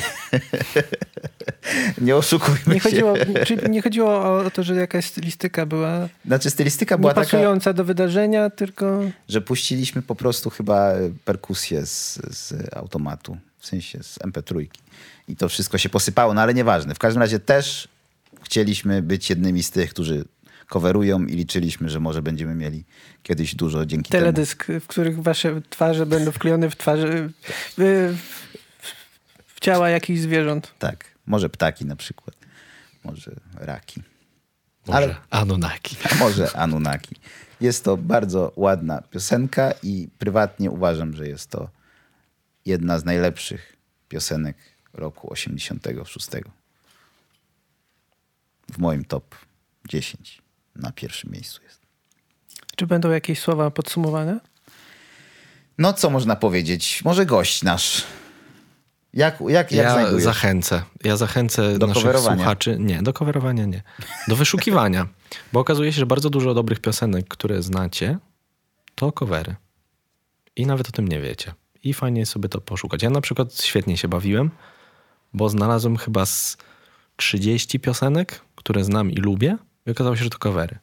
[2.02, 2.90] nie oszukujmy Nie się.
[2.90, 3.14] chodziło,
[3.46, 7.86] czy nie chodziło o to, że jakaś stylistyka była Znaczy stylistyka była taka, niepasująca do
[7.86, 10.92] wydarzenia, tylko że puściliśmy po prostu chyba
[11.26, 14.66] perkusję z, z automatu, w sensie z MP3.
[15.28, 16.96] I to wszystko się posypało, no ale nieważne.
[16.96, 17.88] W każdym razie też
[18.50, 20.26] chcieliśmy być jednymi z tych, którzy
[20.68, 22.86] coverują i liczyliśmy, że może będziemy mieli
[23.24, 24.22] kiedyś dużo dzięki temu.
[24.22, 27.30] teledysk, w których wasze twarze będą wklejone w twarze
[27.78, 28.16] w,
[29.48, 30.74] w ciała jakichś zwierząt.
[30.80, 32.36] Tak, może ptaki na przykład,
[33.04, 34.02] może raki,
[34.88, 35.96] Może Ale- Anunnaki.
[36.20, 37.16] może Anunnaki.
[37.62, 41.70] Jest to bardzo ładna piosenka i prywatnie uważam, że jest to
[42.66, 43.76] jedna z najlepszych
[44.08, 44.58] piosenek
[44.94, 46.28] roku 86.
[48.74, 49.36] W moim top
[49.90, 50.42] 10
[50.76, 51.80] na pierwszym miejscu jest.
[52.76, 54.40] Czy będą jakieś słowa podsumowania?
[55.78, 57.02] No co można powiedzieć?
[57.06, 58.04] Może gość nasz.
[59.14, 60.24] Jak, jak, jak Ja znajdujesz?
[60.24, 60.84] zachęcę.
[61.04, 62.78] Ja zachęcę Do naszych słuchaczy.
[62.80, 63.84] Nie, do coverowania nie.
[64.28, 65.08] Do wyszukiwania.
[65.54, 68.18] Bo okazuje się, że bardzo dużo dobrych piosenek, które znacie,
[68.96, 69.56] to covery.
[70.56, 71.54] I nawet o tym nie wiecie.
[71.84, 73.04] I fajnie jest sobie to poszukać.
[73.04, 74.52] Ja na przykład świetnie się bawiłem,
[75.34, 76.58] bo znalazłem chyba z
[77.16, 79.58] 30 piosenek, które znam i lubię.
[79.88, 80.78] I okazało się, że to covery.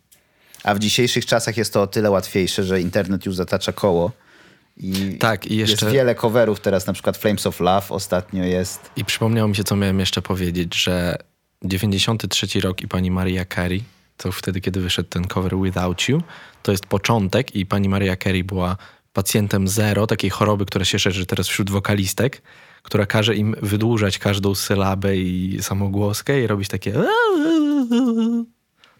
[0.65, 4.13] A w dzisiejszych czasach jest to o tyle łatwiejsze, że internet już zatacza koło
[4.77, 8.91] I Tak, i jeszcze- Jest wiele coverów teraz, na przykład Flames of Love ostatnio jest.
[8.97, 11.17] I przypomniało mi się, co miałem jeszcze powiedzieć, że
[11.65, 13.83] 93 rok i pani Maria Carey,
[14.17, 16.23] to wtedy, kiedy wyszedł ten cover Without You,
[16.63, 18.77] to jest początek i pani Maria Carey była
[19.13, 22.43] pacjentem zero, takiej choroby, która się szerzy teraz wśród wokalistek,
[22.87, 26.93] która każe im wydłużać każdą sylabę i samogłoskę i robić takie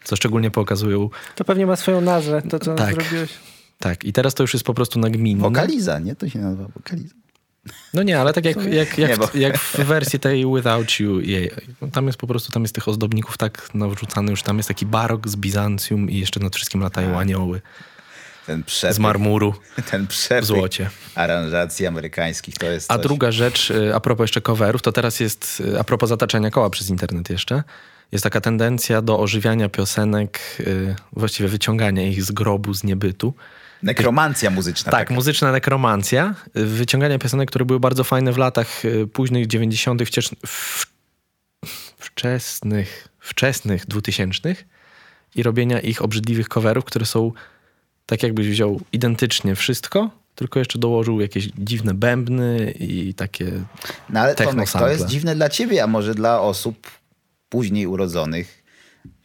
[0.03, 1.09] co szczególnie pokazują.
[1.35, 2.95] To pewnie ma swoją nazwę, to co Tak.
[3.03, 3.29] zrobiłeś.
[3.79, 5.43] Tak, i teraz to już jest po prostu nagminne.
[5.43, 6.15] Wokaliza, nie?
[6.15, 7.15] To się nazywa wokaliza.
[7.93, 10.99] No nie, ale tak jak, jak, jak, Nie, w, bo- jak w wersji tej Without
[10.99, 11.51] You, jej,
[11.91, 15.27] tam jest po prostu, tam jest tych ozdobników tak nawrzucany, już tam jest taki barok
[15.27, 17.61] z Bizancjum i jeszcze nad wszystkim latają anioły
[18.47, 19.53] Ten z przepych, marmuru
[19.91, 20.89] ten w przepych złocie.
[21.15, 23.03] aranżacji amerykańskich to jest A coś.
[23.03, 26.69] druga rzecz, y, a propos jeszcze coverów, to teraz jest, y, a propos zataczania koła
[26.69, 27.63] przez internet jeszcze,
[28.11, 33.33] jest taka tendencja do ożywiania piosenek, y, właściwie wyciągania ich z grobu, z niebytu.
[33.83, 34.91] Nekromancja muzyczna.
[34.91, 35.13] Tak, taka.
[35.13, 36.35] muzyczna nekromancja.
[36.55, 38.81] Wyciąganie piosenek, które były bardzo fajne w latach
[39.13, 40.85] późnych 90., wciecz- w,
[41.97, 44.55] wczesnych, wczesnych 2000
[45.35, 47.31] i robienia ich obrzydliwych coverów, które są
[48.07, 53.51] tak jakbyś wziął identycznie wszystko, tylko jeszcze dołożył jakieś dziwne bębny i takie...
[54.09, 56.91] No ale Tomek, to jest dziwne dla ciebie, a może dla osób
[57.49, 58.63] później urodzonych,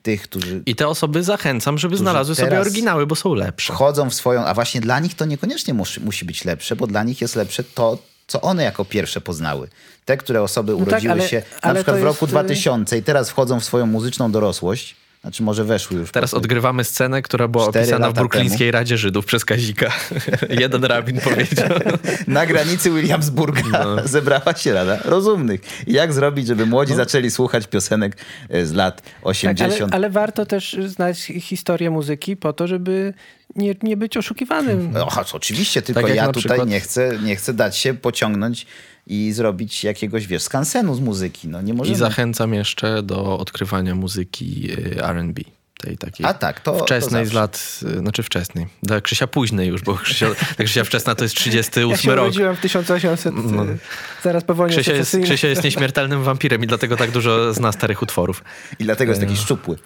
[0.03, 3.72] tych, którzy I te osoby zachęcam, żeby znalazły sobie oryginały, bo są lepsze.
[3.72, 7.03] wchodzą w swoją, a właśnie dla nich to niekoniecznie musi, musi być lepsze, bo dla
[7.03, 9.68] nich jest lepsze to, co one jako pierwsze poznały.
[10.05, 13.03] Te, które osoby tak, urodziły ale- się na przykład w roku jest, y- 2000 i
[13.03, 16.12] teraz wchodzą w swoją muzyczną dorosłość, znaczy może weszły już.
[16.12, 19.92] Teraz odgrywamy scenę, która była opisana w lata Brooklińskiej Radzie Żydów przez Kazika.
[20.60, 21.68] Jeden rabin powiedział.
[22.26, 24.08] Na granicy Williamsburga No.
[24.08, 25.60] zebrała się rada rozumnych.
[25.86, 26.96] Jak zrobić, żeby młodzi No.
[26.96, 28.16] zaczęli słuchać piosenek
[28.48, 29.82] e, z lat Tak, 80.
[29.82, 33.14] ale, ale warto też znać historię muzyki po to, żeby
[33.56, 34.90] nie, nie być oszukiwanym.
[34.92, 38.66] No, oczywiście, tylko Tak ja tutaj przykład- nie, chcę, nie chcę dać się pociągnąć
[39.07, 41.48] i zrobić jakiegoś, wiesz, skansenu z muzyki.
[41.48, 41.98] No nie I możemy.
[41.98, 45.42] zachęcam jeszcze do odkrywania muzyki y, R&B.
[45.78, 47.38] Tej takiej A tak, to- to wczesnej z zawsze.
[47.40, 48.66] lat, y, znaczy wczesnej.
[48.82, 50.26] Dla Krzysia późnej już, bo Krzysia,
[50.57, 52.24] ta Krzysia wczesna to jest 38 Ja się rok.
[52.24, 53.64] urodziłem w 1800, No.
[53.64, 53.78] y,
[54.22, 55.16] zaraz po wojnie Krzysia jest.
[55.24, 58.44] Krzysia jest nieśmiertelnym wampirem i dlatego tak dużo zna starych utworów.
[58.78, 59.78] I dlatego jest taki szczupły.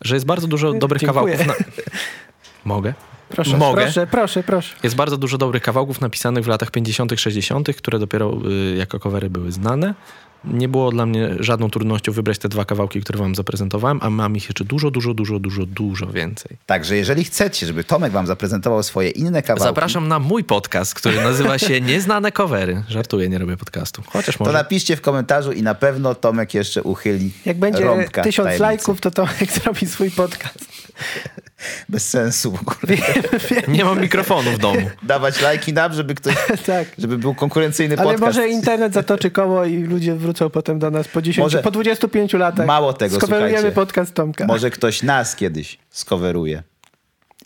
[0.00, 1.36] Że jest bardzo dużo dobrych Dziękuję.
[1.36, 1.64] kawałków.
[1.64, 1.70] Na...
[2.74, 2.94] Mogę?
[3.34, 3.82] Proszę, Mogę.
[3.82, 4.74] proszę, proszę, proszę.
[4.82, 8.38] Jest bardzo dużo dobrych kawałków napisanych w latach 50., 60., które dopiero
[8.72, 9.94] y, jako covery były znane.
[10.44, 14.36] Nie było dla mnie żadną trudnością wybrać te dwa kawałki, które wam zaprezentowałem, a mam
[14.36, 16.56] ich jeszcze dużo, dużo, dużo, dużo, dużo więcej.
[16.66, 21.22] Także jeżeli chcecie, żeby Tomek wam zaprezentował swoje inne kawałki, Zapraszam na mój podcast, który
[21.22, 22.82] nazywa się Nieznane Covery.
[22.88, 24.02] Żartuję, nie robię podcastu.
[24.06, 24.58] Chociaż to może.
[24.58, 29.52] napiszcie w komentarzu i na pewno Tomek jeszcze uchyli Jak będzie tysiąc lajków, to Tomek
[29.62, 30.68] zrobi swój podcast.
[31.88, 32.96] Bez sensu w ogóle.
[33.68, 34.90] Nie mam mikrofonu w domu.
[35.02, 36.34] Dawać lajki nam, żeby ktoś,
[36.66, 36.88] tak.
[36.98, 38.22] żeby był konkurencyjny Ale podcast.
[38.22, 42.32] może internet zatoczy koło i ludzie wrócą potem do nas po 10, Może- po 25
[42.32, 42.66] latach.
[42.66, 44.46] Mało tego, Skowerujemy podcast Tomka.
[44.46, 46.62] Może ktoś nas kiedyś skoweruje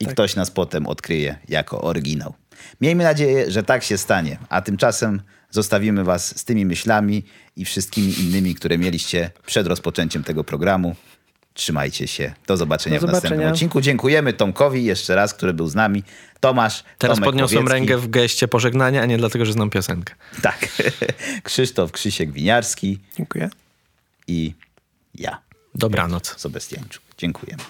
[0.01, 0.15] i Tak.
[0.15, 2.35] ktoś nas potem odkryje jako oryginał.
[2.81, 7.25] Miejmy nadzieję, że tak się stanie, a tymczasem zostawimy was z tymi myślami
[7.57, 10.95] i wszystkimi innymi, które mieliście przed rozpoczęciem tego programu.
[11.55, 12.33] Trzymajcie się.
[12.47, 13.53] Do zobaczenia Do w następnym zobaczenia.
[13.53, 13.81] odcinku.
[13.81, 16.03] Dziękujemy Tomkowi jeszcze raz, który był z nami.
[16.41, 17.89] Tomasz, Teraz Tomek podniosłem Powiecki.
[17.89, 20.15] rękę w geście pożegnania, a nie dlatego, że znam piosenkę.
[20.43, 20.69] Tak.
[21.45, 23.51] Krzysztof Krzysiek Winiarski Dziękuję.
[24.27, 24.55] i
[25.15, 25.39] ja,
[25.75, 26.35] Dobranoc.
[26.41, 27.03] Sobestiańczuk.
[27.19, 27.63] Dziękujemy.